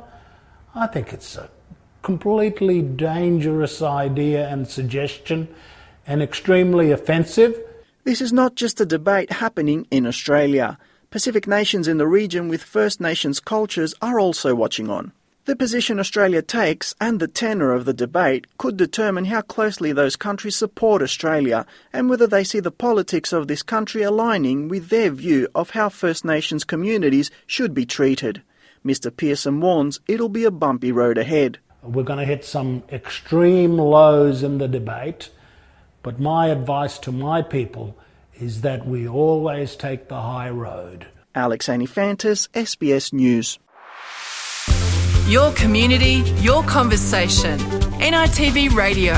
I 0.76 0.88
think 0.88 1.12
it's 1.12 1.36
a 1.36 1.50
completely 2.04 2.82
dangerous 2.82 3.82
idea 3.82 4.48
and 4.48 4.68
suggestion 4.68 5.48
and 6.06 6.22
extremely 6.22 6.92
offensive. 6.92 7.60
This 8.04 8.22
is 8.22 8.34
not 8.34 8.56
just 8.56 8.82
a 8.82 8.86
debate 8.86 9.32
happening 9.32 9.88
in 9.90 10.06
Australia. 10.06 10.78
Pacific 11.10 11.48
nations 11.48 11.88
in 11.88 11.98
the 11.98 12.08
region 12.08 12.50
with 12.50 12.62
First 12.62 13.00
Nations 13.00 13.40
cultures 13.40 13.94
are 14.02 14.20
also 14.20 14.54
watching 14.54 14.90
on. 14.90 15.14
The 15.46 15.58
position 15.58 16.00
Australia 16.00 16.42
takes 16.42 16.96
and 17.02 17.20
the 17.20 17.28
tenor 17.28 17.74
of 17.74 17.84
the 17.84 17.94
debate 17.94 18.48
could 18.58 18.78
determine 18.78 19.26
how 19.26 19.42
closely 19.42 19.92
those 19.92 20.16
countries 20.16 20.56
support 20.56 21.02
Australia 21.02 21.66
and 21.92 22.10
whether 22.10 22.26
they 22.26 22.46
see 22.46 22.62
the 22.62 22.72
politics 22.72 23.34
of 23.34 23.50
this 23.50 23.62
country 23.62 24.04
aligning 24.04 24.70
with 24.70 24.88
their 24.88 25.10
view 25.10 25.50
of 25.54 25.72
how 25.72 25.90
First 25.90 26.24
Nations 26.24 26.64
communities 26.64 27.30
should 27.46 27.74
be 27.74 27.86
treated. 27.86 28.42
Mr. 28.86 29.14
Pearson 29.14 29.60
warns 29.60 30.00
it'll 30.08 30.30
be 30.30 30.46
a 30.46 30.52
bumpy 30.52 30.94
road 30.94 31.18
ahead. 31.18 31.60
We're 31.82 32.04
going 32.04 32.20
to 32.20 32.26
hit 32.26 32.46
some 32.46 32.82
extreme 32.90 33.78
lows 33.78 34.44
in 34.44 34.60
the 34.60 34.70
debate, 34.70 35.30
but 36.04 36.22
my 36.22 36.48
advice 36.48 36.98
to 37.00 37.12
my 37.12 37.42
people 37.42 37.98
is 38.34 38.62
that 38.62 38.88
we 38.88 39.10
always 39.10 39.76
take 39.76 40.08
the 40.08 40.22
high 40.22 40.52
road. 40.52 41.08
Alex 41.36 41.68
Anifantis, 41.68 42.48
SBS 42.52 43.12
News. 43.12 43.60
Your 45.28 45.54
community, 45.54 46.22
your 46.42 46.64
conversation. 46.64 47.58
NITV 48.02 48.76
Radio. 48.76 49.14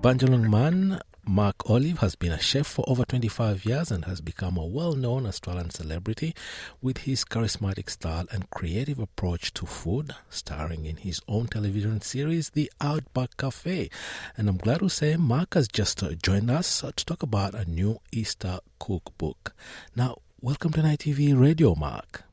Bundjalung 0.00 0.50
man 0.50 1.00
Mark 1.24 1.70
Olive 1.70 1.98
has 1.98 2.16
been 2.16 2.32
a 2.32 2.40
chef 2.40 2.66
for 2.66 2.84
over 2.88 3.04
25 3.04 3.64
years 3.64 3.92
and 3.92 4.04
has 4.06 4.20
become 4.20 4.56
a 4.56 4.66
well 4.66 4.94
known 4.94 5.26
Australian 5.26 5.70
celebrity 5.70 6.34
with 6.80 6.98
his 6.98 7.24
charismatic 7.24 7.88
style 7.88 8.26
and 8.32 8.50
creative 8.50 8.98
approach 8.98 9.54
to 9.54 9.64
food, 9.64 10.12
starring 10.28 10.86
in 10.86 10.96
his 10.96 11.20
own 11.28 11.46
television 11.46 12.00
series, 12.00 12.50
The 12.50 12.70
Outback 12.80 13.36
Cafe. 13.36 13.90
And 14.36 14.48
I'm 14.48 14.58
glad 14.58 14.80
to 14.80 14.88
say 14.88 15.14
Mark 15.14 15.54
has 15.54 15.68
just 15.68 16.02
joined 16.20 16.50
us 16.50 16.80
to 16.80 17.04
talk 17.04 17.22
about 17.22 17.54
a 17.54 17.64
new 17.70 18.00
Easter 18.10 18.58
cookbook. 18.80 19.54
Now, 19.94 20.16
welcome 20.40 20.72
to 20.72 20.82
NITV 20.82 21.40
Radio, 21.40 21.76
Mark. 21.76 22.24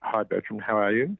Hi, 0.00 0.22
Bertrand. 0.22 0.62
How 0.62 0.78
are 0.78 0.92
you? 0.92 1.18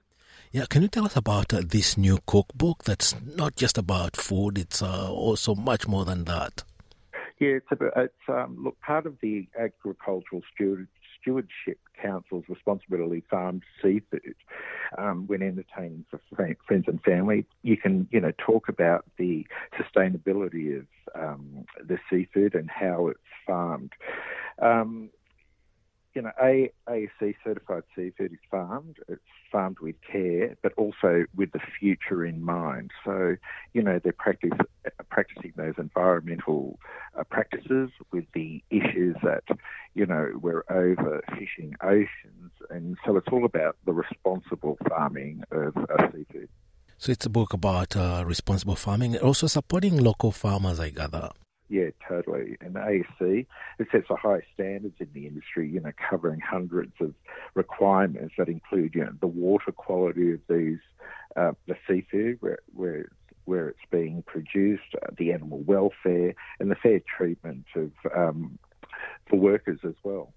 Yeah, 0.55 0.67
can 0.69 0.83
you 0.83 0.88
tell 0.88 1.05
us 1.05 1.17
about 1.17 1.53
uh, 1.53 1.62
this 1.67 1.99
new 1.99 2.21
cookbook 2.27 2.85
that's 2.85 3.17
not 3.27 3.57
just 3.57 3.77
about 3.77 4.14
food, 4.14 4.57
it's 4.57 4.83
uh, 4.83 5.12
also 5.12 5.57
much 5.57 5.88
more 5.88 6.05
than 6.05 6.27
that? 6.27 6.62
Yeah, 7.40 7.59
it's, 7.59 7.67
a, 7.73 8.01
it's 8.01 8.29
um, 8.29 8.59
look, 8.62 8.79
part 8.79 9.07
of 9.07 9.17
the 9.21 9.49
Agricultural 9.59 10.43
Steward, 10.55 10.87
Stewardship 11.21 11.81
Council's 12.01 12.45
responsibility 12.49 13.25
farmed 13.29 13.64
seafood. 13.83 14.37
Um, 14.97 15.27
when 15.27 15.43
entertaining 15.43 16.05
for 16.09 16.21
friends 16.37 16.85
and 16.87 17.03
family, 17.03 17.47
you 17.62 17.77
can, 17.77 18.07
you 18.12 18.21
know, 18.21 18.33
talk 18.38 18.69
about 18.69 19.07
the 19.19 19.45
sustainability 19.77 20.79
of 20.79 20.87
um, 21.17 21.64
the 21.85 21.99
seafood 22.09 22.55
and 22.55 22.71
how 22.71 23.09
it's 23.09 23.19
farmed. 23.45 23.93
Um, 24.62 25.11
you 26.14 26.22
know, 26.22 26.31
A, 26.40 26.70
ASC 26.88 27.35
certified 27.42 27.83
seafood 27.94 28.33
is 28.33 28.38
farmed. 28.50 28.96
It's 29.09 29.20
farmed 29.50 29.79
with 29.81 29.96
care, 30.11 30.57
but 30.62 30.72
also 30.77 31.24
with 31.35 31.53
the 31.53 31.61
future 31.79 32.24
in 32.24 32.42
mind. 32.42 32.92
So, 33.05 33.37
you 33.72 33.83
know, 33.83 34.00
they're 34.03 34.12
practice, 34.12 34.53
practicing 35.11 35.53
those 35.57 35.74
environmental 35.79 36.79
uh, 37.18 37.24
practices 37.24 37.90
with 38.12 38.24
the 38.33 38.62
issues 38.70 39.16
that, 39.22 39.44
you 39.94 40.07
know, 40.07 40.31
we're 40.40 40.64
overfishing 40.64 41.74
oceans. 41.83 42.53
And 42.70 42.96
so 43.05 43.16
it's 43.16 43.29
all 43.33 43.44
about 43.44 43.77
the 43.85 43.92
responsible 43.92 44.79
farming 44.88 45.42
of 45.50 45.74
seafood. 46.12 46.48
So 46.96 47.12
it's 47.12 47.27
a 47.27 47.31
book 47.31 47.53
about 47.53 47.96
uh, 47.96 48.22
responsible 48.24 48.77
farming, 48.77 49.14
and 49.14 49.22
also 49.22 49.48
supporting 49.48 49.98
local 49.98 50.31
farmers, 50.31 50.79
I 50.79 50.90
gather. 50.90 51.31
Yeah, 51.75 51.91
totally. 52.09 52.57
And 52.61 52.77
ASC, 52.77 53.47
it 53.81 53.89
sets 53.91 54.07
the 54.09 54.15
highest 54.15 54.47
standards 54.55 54.95
in 55.01 55.09
the 55.13 55.27
industry, 55.27 55.69
you 55.69 55.81
know, 55.81 55.91
covering 56.09 56.39
hundreds 56.39 56.93
of 57.01 57.13
requirements 57.55 58.35
that 58.39 58.49
include, 58.49 58.95
you 58.95 59.05
know, 59.05 59.11
the 59.21 59.27
water 59.27 59.73
quality 59.73 60.35
of 60.35 60.39
these, 60.49 60.79
uh, 61.35 61.51
the 61.67 61.75
seafood, 61.89 62.37
where, 62.39 62.61
where, 62.75 63.09
where 63.47 63.71
it's 63.71 63.81
being 63.91 64.23
produced, 64.25 64.95
uh, 65.03 65.07
the 65.19 65.33
animal 65.33 65.63
welfare, 65.63 66.37
and 66.61 66.71
the 66.71 66.77
fair 66.77 67.01
treatment 67.19 67.65
of 67.75 67.91
um, 68.17 68.57
for 69.29 69.41
workers 69.41 69.81
as 69.83 69.97
well. 70.05 70.33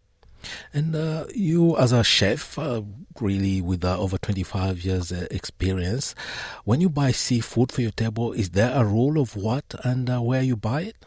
And 0.74 0.96
uh, 0.96 1.26
you, 1.36 1.78
as 1.78 1.92
a 1.92 2.04
chef, 2.04 2.58
uh, 2.58 2.82
really 3.22 3.62
with 3.62 3.86
uh, 3.86 4.00
over 4.00 4.18
25 4.18 4.84
years 4.84 5.12
uh, 5.12 5.28
experience, 5.30 6.16
when 6.64 6.82
you 6.82 6.90
buy 6.90 7.12
seafood 7.12 7.72
for 7.72 7.82
your 7.84 7.92
table, 7.92 8.34
is 8.34 8.50
there 8.50 8.74
a 8.74 8.84
rule 8.84 9.22
of 9.22 9.36
what 9.36 9.76
and 9.84 10.10
uh, 10.10 10.20
where 10.20 10.42
you 10.42 10.56
buy 10.56 10.82
it? 10.82 11.07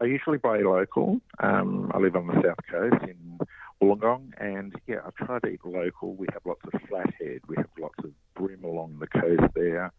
I 0.00 0.06
usually 0.06 0.38
buy 0.38 0.58
local. 0.58 1.20
Um, 1.38 1.90
I 1.94 1.98
live 1.98 2.16
on 2.16 2.26
the 2.26 2.34
south 2.34 2.58
coast 2.70 3.04
in 3.04 3.38
Wollongong, 3.82 4.32
and 4.38 4.74
yeah, 4.86 4.98
I 5.06 5.24
try 5.24 5.38
to 5.38 5.46
eat 5.46 5.64
local. 5.64 6.14
We 6.14 6.26
have 6.32 6.42
lots 6.44 6.62
of 6.72 6.80
flathead, 6.88 7.40
we 7.46 7.56
have 7.56 7.68
lots 7.78 7.98
of 7.98 8.10
bream 8.34 8.64
along 8.64 8.98
the 8.98 9.06
coast 9.06 9.52
there, 9.54 9.92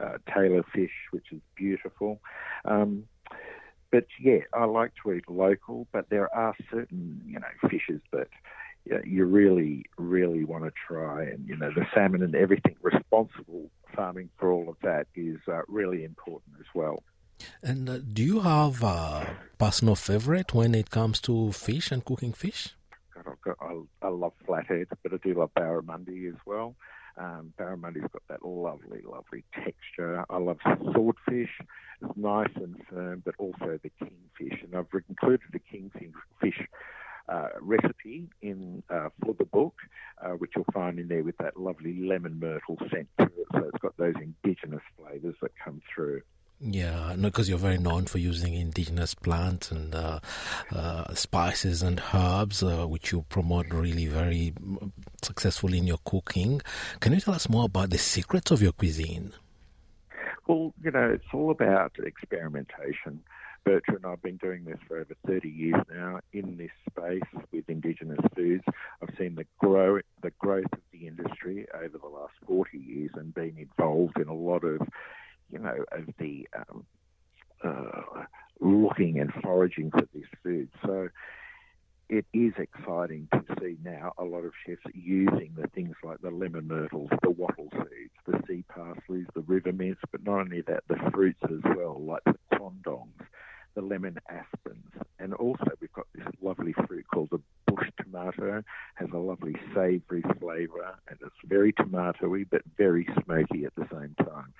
uh, 0.00 0.18
tailor 0.32 0.64
fish, 0.74 0.92
which 1.10 1.26
is 1.32 1.40
beautiful. 1.54 2.20
Um, 2.64 3.04
but 3.90 4.06
yeah, 4.18 4.38
I 4.54 4.64
like 4.64 4.92
to 5.02 5.12
eat 5.12 5.28
local, 5.28 5.86
but 5.92 6.08
there 6.08 6.34
are 6.34 6.54
certain 6.70 7.20
you 7.26 7.38
know 7.38 7.68
fishes 7.68 8.00
that 8.12 8.28
you, 8.84 8.94
know, 8.94 9.02
you 9.04 9.24
really, 9.26 9.84
really 9.98 10.44
want 10.44 10.64
to 10.64 10.72
try, 10.88 11.24
and 11.24 11.46
you 11.46 11.56
know 11.56 11.70
the 11.70 11.86
salmon 11.94 12.22
and 12.22 12.34
everything. 12.34 12.76
Responsible 12.80 13.70
farming 13.94 14.30
for 14.38 14.50
all 14.50 14.68
of 14.68 14.76
that 14.82 15.06
is 15.14 15.38
uh, 15.46 15.60
really 15.68 16.04
important 16.04 16.54
as 16.58 16.66
well. 16.74 17.02
And 17.62 17.88
uh, 17.88 17.98
do 17.98 18.22
you 18.22 18.40
have 18.40 18.82
a 18.82 19.36
personal 19.58 19.94
favorite 19.94 20.54
when 20.54 20.74
it 20.74 20.90
comes 20.90 21.20
to 21.22 21.52
fish 21.52 21.90
and 21.90 22.04
cooking 22.04 22.32
fish? 22.32 22.74
God, 23.44 23.56
I, 23.60 24.06
I 24.06 24.08
love 24.08 24.32
flathead, 24.46 24.88
but 25.02 25.12
I 25.12 25.16
do 25.22 25.34
love 25.34 25.50
barramundi 25.54 26.28
as 26.28 26.38
well. 26.46 26.74
Um, 27.16 27.52
barramundi's 27.58 28.10
got 28.12 28.22
that 28.28 28.44
lovely, 28.44 29.02
lovely 29.04 29.44
texture. 29.54 30.24
I 30.30 30.38
love 30.38 30.58
swordfish. 30.92 31.50
It's 32.00 32.16
nice 32.16 32.50
and 32.56 32.76
firm, 32.90 33.22
but 33.24 33.34
also 33.38 33.78
the 33.82 33.90
kingfish. 33.98 34.62
And 34.62 34.74
I've 34.74 34.86
included 35.08 35.48
the 35.52 35.58
kingfish 35.58 36.66
uh, 37.28 37.48
recipe 37.60 38.28
in 38.40 38.82
uh, 38.90 39.10
for 39.24 39.34
the 39.34 39.44
book, 39.44 39.74
uh, 40.24 40.30
which 40.30 40.52
you'll 40.56 40.64
find 40.72 40.98
in 40.98 41.08
there 41.08 41.22
with 41.22 41.36
that 41.38 41.58
lovely 41.58 42.00
lemon 42.00 42.38
myrtle 42.40 42.78
scent 42.90 43.08
to 43.18 43.24
it. 43.24 43.46
So 43.52 43.58
it's 43.72 43.78
got 43.78 43.96
those 43.96 44.14
indigenous 44.16 44.82
flavours 44.96 45.36
that 45.42 45.52
come 45.62 45.82
through. 45.94 46.22
Yeah, 46.64 47.14
no, 47.16 47.28
because 47.28 47.48
you're 47.48 47.58
very 47.58 47.78
known 47.78 48.06
for 48.06 48.18
using 48.18 48.54
indigenous 48.54 49.14
plants 49.14 49.72
and 49.72 49.92
uh, 49.92 50.20
uh, 50.70 51.12
spices 51.14 51.82
and 51.82 52.00
herbs, 52.14 52.62
uh, 52.62 52.86
which 52.86 53.10
you 53.10 53.22
promote 53.28 53.66
really 53.70 54.06
very 54.06 54.54
successfully 55.22 55.78
in 55.78 55.88
your 55.88 55.98
cooking. 56.04 56.62
Can 57.00 57.14
you 57.14 57.20
tell 57.20 57.34
us 57.34 57.48
more 57.48 57.64
about 57.64 57.90
the 57.90 57.98
secrets 57.98 58.52
of 58.52 58.62
your 58.62 58.70
cuisine? 58.70 59.32
Well, 60.46 60.72
you 60.84 60.92
know, 60.92 61.10
it's 61.10 61.24
all 61.34 61.50
about 61.50 61.94
experimentation. 61.98 63.24
Bertrand, 63.64 64.04
I've 64.04 64.22
been 64.22 64.38
doing 64.38 64.64
this 64.64 64.78
for 64.86 64.98
over 64.98 65.14
30 65.26 65.48
years 65.48 65.80
now 65.92 66.20
in 66.32 66.56
this 66.56 66.70
space 66.90 67.42
with 67.52 67.68
Indigenous 67.68 68.18
foods. 68.34 68.64
I've 69.00 69.14
seen 69.16 69.34
the 69.36 69.46
grow 69.58 70.00
the 70.22 70.32
growth 70.38 70.72
of 70.72 70.80
the 70.92 71.06
industry 71.06 71.66
over 71.74 71.98
the 71.98 72.08
last 72.08 72.34
40 72.46 72.78
years 72.78 73.10
and 73.14 73.34
been 73.34 73.56
involved 73.58 74.18
in 74.18 74.28
a 74.28 74.34
lot 74.34 74.64
of, 74.64 74.80
you 75.52 75.58
know, 75.58 75.84
of 75.92 76.06
the 76.18 76.48
um, 76.56 76.86
uh, 77.62 78.24
looking 78.60 79.20
and 79.20 79.32
foraging 79.42 79.90
for 79.90 80.02
this 80.14 80.26
food. 80.42 80.68
So 80.84 81.08
it 82.08 82.26
is 82.32 82.52
exciting 82.58 83.28
to 83.32 83.42
see 83.60 83.76
now 83.82 84.12
a 84.18 84.24
lot 84.24 84.44
of 84.44 84.52
chefs 84.66 84.82
using 84.92 85.54
the 85.56 85.68
things 85.68 85.94
like 86.02 86.20
the 86.20 86.30
lemon 86.30 86.68
myrtles, 86.68 87.10
the 87.22 87.30
wattle 87.30 87.68
seeds, 87.72 88.12
the 88.26 88.40
sea 88.46 88.64
parsleys, 88.70 89.26
the 89.34 89.40
river 89.42 89.72
mints, 89.72 90.00
but 90.10 90.24
not 90.24 90.40
only 90.40 90.62
that, 90.62 90.84
the 90.88 90.98
fruits 91.12 91.40
as 91.44 91.60
well, 91.76 92.00
like 92.02 92.22
the 92.24 92.34
quandongs, 92.56 93.22
the 93.74 93.82
lemon 93.82 94.18
aspens, 94.28 94.92
and 95.18 95.34
also 95.34 95.64
we've 95.80 95.92
got 95.92 96.06
this 96.14 96.26
lovely 96.40 96.74
fruit 96.86 97.06
called 97.12 97.30
the 97.30 97.40
bush 97.66 97.88
tomato, 98.00 98.62
has 98.94 99.08
a 99.12 99.18
lovely 99.18 99.56
savoury 99.74 100.22
flavour, 100.40 100.94
and 101.08 101.18
it's 101.20 101.34
very 101.44 101.72
tomatoey 101.72 102.46
but 102.50 102.62
very 102.76 103.08
smoky 103.24 103.64
at 103.64 103.74
the 103.76 103.86
same 103.92 104.14
time. 104.24 104.52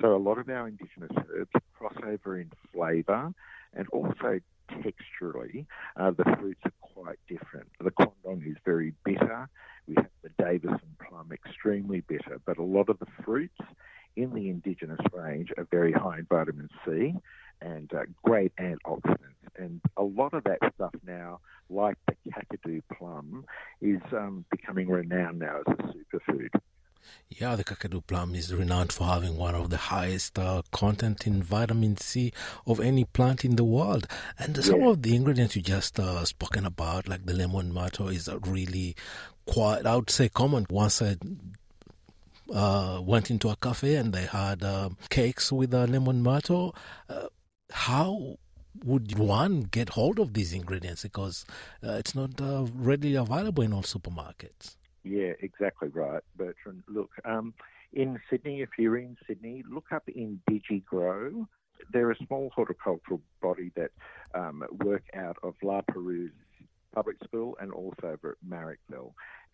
So 0.00 0.14
a 0.14 0.18
lot 0.18 0.38
of 0.38 0.48
our 0.48 0.68
indigenous 0.68 1.10
herbs 1.34 1.50
cross 1.74 1.94
over 2.06 2.38
in 2.38 2.50
flavour 2.72 3.32
and 3.74 3.88
also 3.88 4.40
texturally, 4.70 5.66
uh, 5.96 6.10
the 6.12 6.24
fruits 6.38 6.60
are 6.64 6.72
quite 6.80 7.18
different. 7.28 7.66
The 7.82 7.90
quandong 7.90 8.48
is 8.48 8.56
very 8.64 8.94
bitter. 9.04 9.48
We 9.86 9.94
have 9.96 10.08
the 10.22 10.30
Davidson 10.38 10.96
plum, 11.08 11.30
extremely 11.32 12.00
bitter, 12.00 12.40
but 12.44 12.58
a 12.58 12.62
lot 12.62 12.88
of 12.88 12.98
the 12.98 13.06
fruits 13.24 13.58
in 14.16 14.32
the 14.34 14.48
indigenous 14.48 15.00
range 15.12 15.52
are 15.56 15.66
very 15.70 15.92
high 15.92 16.18
in 16.18 16.26
vitamin 16.26 16.68
C 16.84 17.14
and 17.60 17.92
uh, 17.94 18.02
great 18.22 18.52
antioxidants. 18.56 19.16
And 19.56 19.80
a 19.96 20.02
lot 20.02 20.32
of 20.32 20.44
that 20.44 20.58
stuff 20.74 20.94
now, 21.06 21.40
like 21.68 21.96
the 22.06 22.14
Kakadu 22.30 22.82
plum, 22.96 23.44
is 23.80 24.00
um, 24.12 24.44
becoming 24.50 24.88
renowned 24.88 25.40
now 25.40 25.60
as 25.66 25.74
a 25.78 25.82
superfood. 25.82 26.48
Yeah, 27.28 27.56
the 27.56 27.64
Kakadu 27.64 28.06
plum 28.06 28.34
is 28.34 28.54
renowned 28.54 28.92
for 28.92 29.04
having 29.04 29.36
one 29.36 29.54
of 29.54 29.70
the 29.70 29.76
highest 29.76 30.38
uh, 30.38 30.62
content 30.70 31.26
in 31.26 31.42
vitamin 31.42 31.96
C 31.96 32.32
of 32.66 32.80
any 32.80 33.04
plant 33.04 33.44
in 33.44 33.56
the 33.56 33.64
world. 33.64 34.06
And 34.38 34.56
yeah. 34.56 34.62
some 34.62 34.82
of 34.82 35.02
the 35.02 35.16
ingredients 35.16 35.56
you 35.56 35.62
just 35.62 35.98
uh, 35.98 36.24
spoken 36.24 36.66
about, 36.66 37.08
like 37.08 37.26
the 37.26 37.34
lemon 37.34 37.72
myrtle, 37.72 38.08
is 38.08 38.28
really 38.46 38.96
quite, 39.46 39.86
I 39.86 39.96
would 39.96 40.10
say, 40.10 40.28
common. 40.28 40.66
Once 40.70 41.00
I 41.02 41.16
uh, 42.52 43.00
went 43.02 43.30
into 43.30 43.48
a 43.48 43.56
cafe 43.56 43.96
and 43.96 44.12
they 44.12 44.26
had 44.26 44.62
um, 44.62 44.96
cakes 45.08 45.52
with 45.52 45.72
a 45.72 45.86
lemon 45.86 46.22
myrtle. 46.22 46.74
Uh, 47.08 47.26
how 47.72 48.38
would 48.84 49.18
one 49.18 49.62
get 49.62 49.90
hold 49.90 50.18
of 50.18 50.34
these 50.34 50.52
ingredients? 50.52 51.02
Because 51.02 51.44
uh, 51.84 51.92
it's 51.92 52.14
not 52.14 52.40
uh, 52.40 52.66
readily 52.74 53.14
available 53.14 53.62
in 53.62 53.72
all 53.72 53.82
supermarkets. 53.82 54.76
Yeah, 55.02 55.32
exactly 55.40 55.88
right, 55.88 56.22
Bertrand. 56.36 56.82
Look, 56.86 57.10
um, 57.24 57.54
in 57.92 58.20
Sydney, 58.28 58.60
if 58.60 58.70
you're 58.78 58.98
in 58.98 59.16
Sydney, 59.26 59.64
look 59.68 59.86
up 59.92 60.04
Indigigrow. 60.06 61.46
They're 61.92 62.10
a 62.10 62.26
small 62.26 62.50
horticultural 62.54 63.20
body 63.40 63.72
that 63.74 63.90
um, 64.34 64.64
work 64.84 65.04
out 65.14 65.38
of 65.42 65.54
La 65.62 65.80
Perouse 65.80 66.30
Public 66.94 67.16
School 67.24 67.56
and 67.60 67.72
also 67.72 67.94
over 68.04 68.36
at 68.36 68.48
Marrickville. 68.48 69.12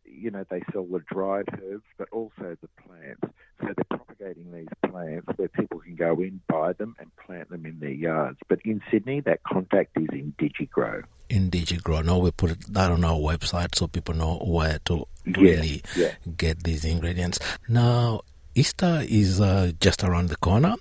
You 0.09 0.31
know, 0.31 0.45
they 0.49 0.63
sell 0.73 0.85
the 0.85 1.01
dried 1.13 1.49
herbs, 1.63 1.85
but 1.99 2.09
also 2.13 2.57
the 2.61 2.69
plants. 2.83 3.21
So 3.61 3.67
they're 3.67 3.99
propagating 3.99 4.53
these 4.53 4.91
plants 4.91 5.27
where 5.37 5.49
people 5.49 5.81
can 5.81 5.97
go 5.97 6.15
in, 6.21 6.41
buy 6.49 6.73
them, 6.73 6.97
and 6.99 7.11
plant 7.17 7.51
them 7.51 7.67
in 7.67 7.81
their 7.81 7.91
yards. 7.91 8.39
But 8.49 8.61
in 8.65 8.83
Sydney, 8.91 9.21
that 9.21 9.43
contact 9.43 9.97
is 9.97 10.09
Indigigrow. 10.09 11.05
In 11.29 11.51
DigiGrow. 11.51 12.05
No, 12.05 12.19
we 12.19 12.31
put 12.31 12.61
that 12.73 12.91
on 12.91 13.05
our 13.05 13.19
website 13.19 13.75
so 13.75 13.89
people 13.89 14.15
know 14.15 14.39
where 14.39 14.79
to 14.85 15.07
really 15.27 15.83
yeah, 15.97 16.07
yeah. 16.25 16.33
get 16.37 16.63
these 16.63 16.85
ingredients. 16.85 17.41
Now, 17.69 18.21
Easter 18.55 19.03
is 19.07 19.41
uh, 19.41 19.73
just 19.81 20.05
around 20.05 20.29
the 20.29 20.37
corner. 20.37 20.77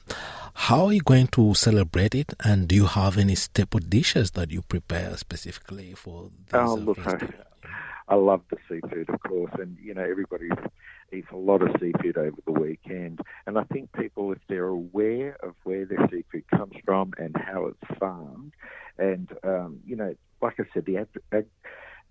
How 0.53 0.86
are 0.86 0.93
you 0.93 1.01
going 1.01 1.28
to 1.30 1.53
celebrate 1.53 2.15
it? 2.15 2.34
And 2.41 2.67
do 2.67 2.76
you 2.76 2.86
have 2.86 3.17
any 3.17 3.36
staple 3.36 3.82
dishes 3.82 4.32
that 4.32 4.51
you 4.51 4.61
prepare 4.61 5.17
specifically 5.17 5.93
for 5.93 6.30
this? 6.45 6.53
Oh, 6.53 6.76
look, 6.76 7.05
I, 7.05 7.17
I 8.08 8.16
love 8.16 8.41
the 8.49 8.58
seafood, 8.70 9.10
of 9.10 9.20
course, 9.22 9.51
and 9.60 9.78
you 9.82 9.93
know 9.93 10.03
everybody 10.03 10.49
eats 11.12 11.28
a 11.32 11.38
lot 11.38 11.62
of 11.62 11.70
seafood 11.80 12.18
over 12.18 12.38
the 12.45 12.51
weekend. 12.51 13.20
And 13.47 13.58
I 13.58 13.64
think 13.64 13.91
people, 13.93 14.32
if 14.32 14.39
they're 14.47 14.68
aware 14.68 15.38
of 15.41 15.56
where 15.64 15.86
their 15.86 16.08
seafood 16.12 16.43
comes 16.49 16.74
from 16.86 17.14
and 17.18 17.36
how 17.36 17.66
it's 17.66 17.99
farmed, 17.99 18.53
and 18.97 19.30
um, 19.43 19.80
you 19.86 19.95
know, 19.95 20.16
like 20.41 20.56
I 20.60 20.64
said, 20.74 20.86
the 20.86 20.97
ag- 20.97 21.22
ag- 21.32 21.45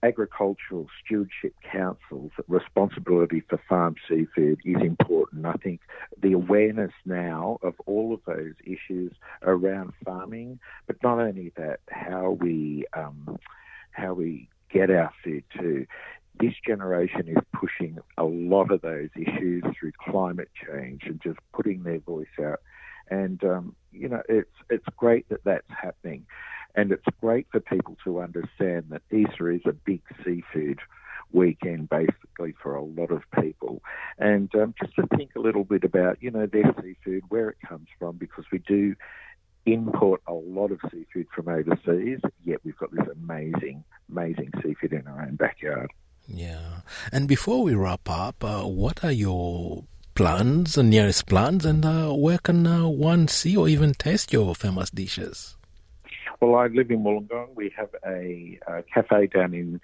agricultural 0.02 0.86
stewardship 1.04 1.54
council's 1.72 2.32
responsibility 2.48 3.42
for 3.48 3.58
farm 3.68 3.94
seafood 4.08 4.60
is 4.64 4.82
important. 4.82 5.46
I 5.46 5.54
think 5.54 5.80
the 6.20 6.32
awareness 6.32 6.92
now 7.06 7.58
of 7.62 7.74
all 7.86 8.12
of 8.12 8.20
those 8.26 8.54
issues 8.64 9.12
around 9.42 9.92
farming, 10.04 10.58
but 10.86 10.96
not 11.02 11.20
only 11.20 11.52
that, 11.56 11.80
how 11.88 12.30
we 12.30 12.84
um, 12.96 13.38
how 13.92 14.12
we 14.12 14.48
get 14.74 14.90
our 14.90 15.12
food 15.22 15.44
too. 15.58 15.86
This 16.40 16.54
generation 16.66 17.28
is 17.28 17.42
pushing 17.52 17.98
a 18.18 18.24
lot 18.24 18.72
of 18.72 18.80
those 18.80 19.10
issues 19.14 19.62
through 19.78 19.92
climate 20.10 20.50
change 20.66 21.02
and 21.04 21.20
just 21.22 21.38
putting 21.52 21.84
their 21.84 22.00
voice 22.00 22.26
out. 22.42 22.60
And 23.08 23.42
um, 23.44 23.76
you 23.92 24.08
know, 24.08 24.22
it's 24.28 24.56
it's 24.68 24.86
great 24.96 25.28
that 25.28 25.44
that's 25.44 25.70
happening. 25.70 26.26
And 26.74 26.90
it's 26.90 27.04
great 27.20 27.46
for 27.52 27.60
people 27.60 27.96
to 28.04 28.20
understand 28.20 28.86
that 28.88 29.02
Easter 29.12 29.50
is 29.50 29.60
a 29.64 29.72
big 29.72 30.02
seafood 30.24 30.80
weekend 31.32 31.88
basically 31.88 32.54
for 32.62 32.74
a 32.74 32.82
lot 32.82 33.10
of 33.10 33.22
people. 33.40 33.82
And 34.18 34.52
um, 34.54 34.74
just 34.80 34.94
to 34.96 35.06
think 35.16 35.30
a 35.36 35.40
little 35.40 35.64
bit 35.64 35.84
about, 35.84 36.22
you 36.22 36.30
know, 36.30 36.46
their 36.46 36.74
seafood, 36.82 37.24
where 37.28 37.50
it 37.50 37.58
comes 37.68 37.88
from, 37.98 38.16
because 38.16 38.44
we 38.50 38.58
do 38.58 38.96
import 39.66 40.22
a 40.26 40.32
lot 40.32 40.70
of 40.70 40.80
seafood 40.90 41.26
from 41.34 41.48
overseas, 41.48 42.20
yet 42.44 42.58
we've 42.64 42.76
got 42.76 42.90
this 42.92 43.06
amazing, 43.12 43.84
amazing 44.14 44.50
seafood 44.62 44.92
in 44.92 45.06
our 45.06 45.22
own 45.22 45.36
backyard. 45.36 45.90
Yeah. 46.26 46.80
And 47.12 47.28
before 47.28 47.62
we 47.62 47.74
wrap 47.74 48.08
up, 48.08 48.42
uh, 48.42 48.62
what 48.62 49.04
are 49.04 49.12
your 49.12 49.84
plans, 50.14 50.74
the 50.74 50.82
nearest 50.82 51.26
plans, 51.26 51.66
and 51.66 51.84
uh, 51.84 52.12
where 52.12 52.38
can 52.38 52.66
uh, 52.66 52.86
one 52.86 53.28
see 53.28 53.56
or 53.56 53.68
even 53.68 53.92
taste 53.94 54.32
your 54.32 54.54
famous 54.54 54.90
dishes? 54.90 55.56
Well, 56.40 56.56
I 56.56 56.66
live 56.66 56.90
in 56.90 57.02
Wollongong. 57.02 57.54
We 57.54 57.72
have 57.76 57.90
a, 58.06 58.58
a 58.66 58.82
cafe 58.82 59.26
down 59.26 59.54
in 59.54 59.80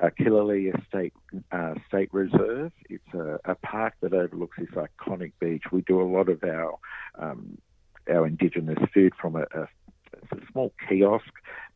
uh, 0.00 0.10
Killalea 0.18 0.86
State 0.88 1.12
uh, 1.52 1.74
State 1.88 2.12
Reserve. 2.12 2.72
It's 2.88 3.14
a, 3.14 3.38
a, 3.44 3.54
park 3.54 3.94
that 4.00 4.12
overlooks 4.12 4.58
this 4.58 4.70
iconic 4.70 5.32
beach. 5.40 5.64
We 5.70 5.82
do 5.82 6.00
a 6.00 6.04
lot 6.04 6.28
of 6.28 6.42
our 6.42 6.78
um, 7.18 7.58
our 8.08 8.26
indigenous 8.26 8.78
food 8.94 9.12
from 9.20 9.36
a, 9.36 9.42
a, 9.54 9.68
a 10.32 10.38
small 10.50 10.72
kiosk 10.88 11.30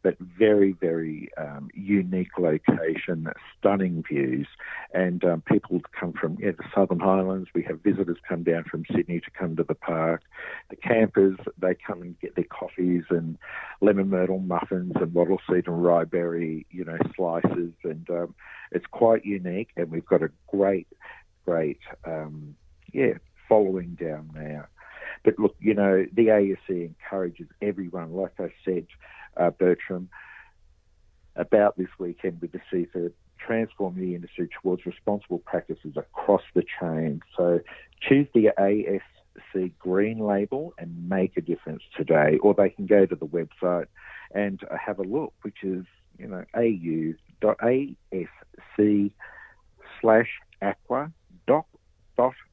but 0.05 0.19
very, 0.21 0.73
very 0.73 1.31
um, 1.39 1.71
unique 1.73 2.39
location, 2.39 3.27
stunning 3.59 4.05
views. 4.07 4.47
And 4.93 5.25
um, 5.25 5.43
people 5.51 5.81
come 5.99 6.13
from 6.13 6.37
yeah, 6.39 6.51
the 6.51 6.65
Southern 6.75 7.01
Highlands. 7.01 7.49
We 7.55 7.63
have 7.63 7.81
visitors 7.83 8.19
come 8.29 8.43
down 8.43 8.65
from 8.71 8.85
Sydney 8.95 9.21
to 9.21 9.31
come 9.31 9.57
to 9.57 9.65
the 9.65 9.75
park. 9.75 10.23
The 10.69 10.77
campers, 10.77 11.39
they 11.59 11.75
come 11.75 12.03
and 12.03 12.21
get 12.21 12.37
their 12.37 12.45
coffees 12.45 13.05
and 13.09 13.39
lemon 13.81 14.11
myrtle 14.11 14.41
muffins 14.41 14.93
and 14.97 15.15
wattle 15.15 15.41
seed 15.49 15.67
and 15.67 15.83
riberry, 15.83 16.67
you 16.71 16.85
know, 16.85 16.99
slices. 17.17 17.73
And 17.83 18.07
um, 18.11 18.35
it's 18.73 18.87
quite 18.91 19.25
unique. 19.25 19.71
And 19.75 19.91
we've 19.91 20.05
got 20.05 20.23
a 20.23 20.31
great, 20.49 20.87
great, 21.47 21.81
um, 22.05 22.57
yeah, 22.93 23.15
following 23.49 23.95
down 23.95 24.31
there. 24.35 24.69
But 25.25 25.39
look, 25.39 25.57
you 25.61 25.73
know, 25.73 26.05
the 26.13 26.27
ASC 26.27 26.69
encourages 26.69 27.47
everyone, 27.63 28.13
like 28.13 28.35
I 28.39 28.53
said, 28.67 28.87
uh, 29.37 29.51
Bertrand, 29.51 30.09
about 31.37 31.77
this 31.77 31.89
weekend 31.99 32.41
with 32.41 32.53
the 32.53 32.61
seafood, 32.71 33.13
transform 33.39 33.99
the 33.99 34.15
industry 34.15 34.49
towards 34.63 34.87
responsible 34.87 35.39
practices 35.41 35.97
across 35.97 36.43
the 36.55 36.63
chain. 36.81 37.21
So 37.37 37.61
choose 38.01 38.29
the 38.35 38.51
ASC 38.59 39.73
green 39.79 40.19
label 40.19 40.75
and 40.79 41.09
make 41.09 41.37
a 41.37 41.41
difference 41.41 41.83
today, 41.97 42.39
or 42.43 42.55
they 42.55 42.71
can 42.71 42.87
go 42.87 43.05
to 43.07 43.15
the 43.15 43.27
website 43.27 43.87
and 44.33 44.61
uh, 44.71 44.77
have 44.85 44.99
a 44.99 45.03
look, 45.03 45.33
which 45.43 45.63
is, 45.63 45.85
you 46.19 46.29
know, 46.29 46.45
au.asc 46.55 47.91
slash 50.01 50.31
aqua 50.63 51.13
dot 51.47 51.67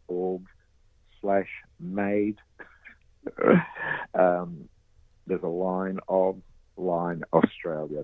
org 0.08 0.42
slash 1.22 1.50
made 1.80 2.38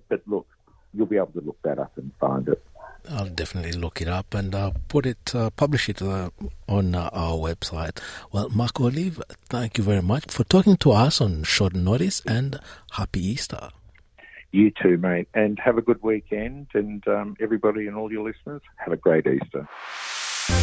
but 0.10 0.22
look, 0.28 0.48
you'll 0.94 1.06
be 1.06 1.18
able 1.18 1.28
to 1.28 1.42
look 1.42 1.58
that 1.64 1.80
up 1.80 1.92
and 1.98 2.12
find 2.20 2.48
it. 2.48 2.64
I'll 3.10 3.30
definitely 3.30 3.72
look 3.72 4.02
it 4.02 4.08
up 4.08 4.34
and 4.34 4.54
uh, 4.54 4.72
put 4.88 5.06
it, 5.06 5.34
uh, 5.34 5.50
publish 5.52 5.88
it 5.88 6.02
uh, 6.02 6.30
on 6.68 6.94
uh, 6.94 7.10
our 7.14 7.38
website. 7.38 8.00
Well, 8.32 8.50
Mark 8.50 8.82
Olive, 8.82 9.22
thank 9.50 9.78
you 9.78 9.84
very 9.84 10.02
much 10.02 10.26
for 10.30 10.44
talking 10.44 10.76
to 10.78 10.92
us 10.92 11.22
on 11.22 11.44
short 11.44 11.74
notice 11.74 12.22
and 12.26 12.60
happy 12.92 13.26
Easter. 13.26 13.70
You 14.52 14.72
too, 14.82 14.98
mate, 14.98 15.28
and 15.34 15.60
have 15.60 15.78
a 15.78 15.82
good 15.82 16.02
weekend. 16.02 16.68
And 16.74 17.06
um, 17.08 17.36
everybody 17.40 17.88
and 17.88 17.96
all 17.96 18.12
your 18.12 18.28
listeners, 18.28 18.62
have 18.78 18.94
a 18.94 18.98
great 18.98 19.28
Easter. 19.28 19.68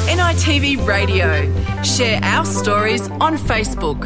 NITV 0.06 0.86
Radio. 0.86 1.82
Share 1.82 2.18
our 2.22 2.46
stories 2.46 3.08
on 3.20 3.36
Facebook. 3.36 4.02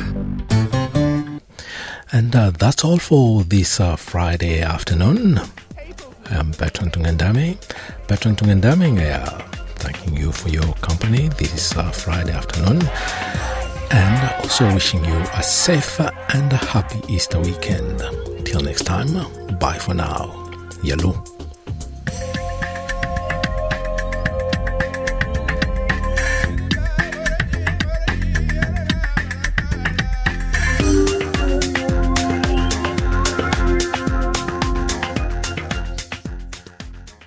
And 2.11 2.35
uh, 2.35 2.51
that's 2.51 2.85
all 2.85 2.99
for 2.99 3.45
this 3.45 3.81
uh, 3.81 3.97
Friday 3.97 4.63
afternoon. 4.63 5.41
I'm 6.31 6.53
Bertrand 6.53 6.93
Tungandame. 6.93 7.57
Bertrand 8.07 8.39
Tungandame, 8.39 8.99
uh, 9.13 9.39
thanking 9.77 10.17
you 10.17 10.33
for 10.33 10.49
your 10.49 10.73
company 10.81 11.29
this 11.29 11.77
uh, 11.77 11.91
Friday 11.91 12.33
afternoon. 12.33 12.83
And 13.91 14.43
also 14.43 14.73
wishing 14.73 15.05
you 15.05 15.17
a 15.35 15.43
safe 15.43 16.01
and 16.01 16.53
happy 16.53 17.01
Easter 17.13 17.41
weekend. 17.41 17.99
Till 18.45 18.61
next 18.61 18.85
time, 18.85 19.13
bye 19.59 19.79
for 19.79 19.95
now. 19.95 20.51
Yalu. 20.83 21.38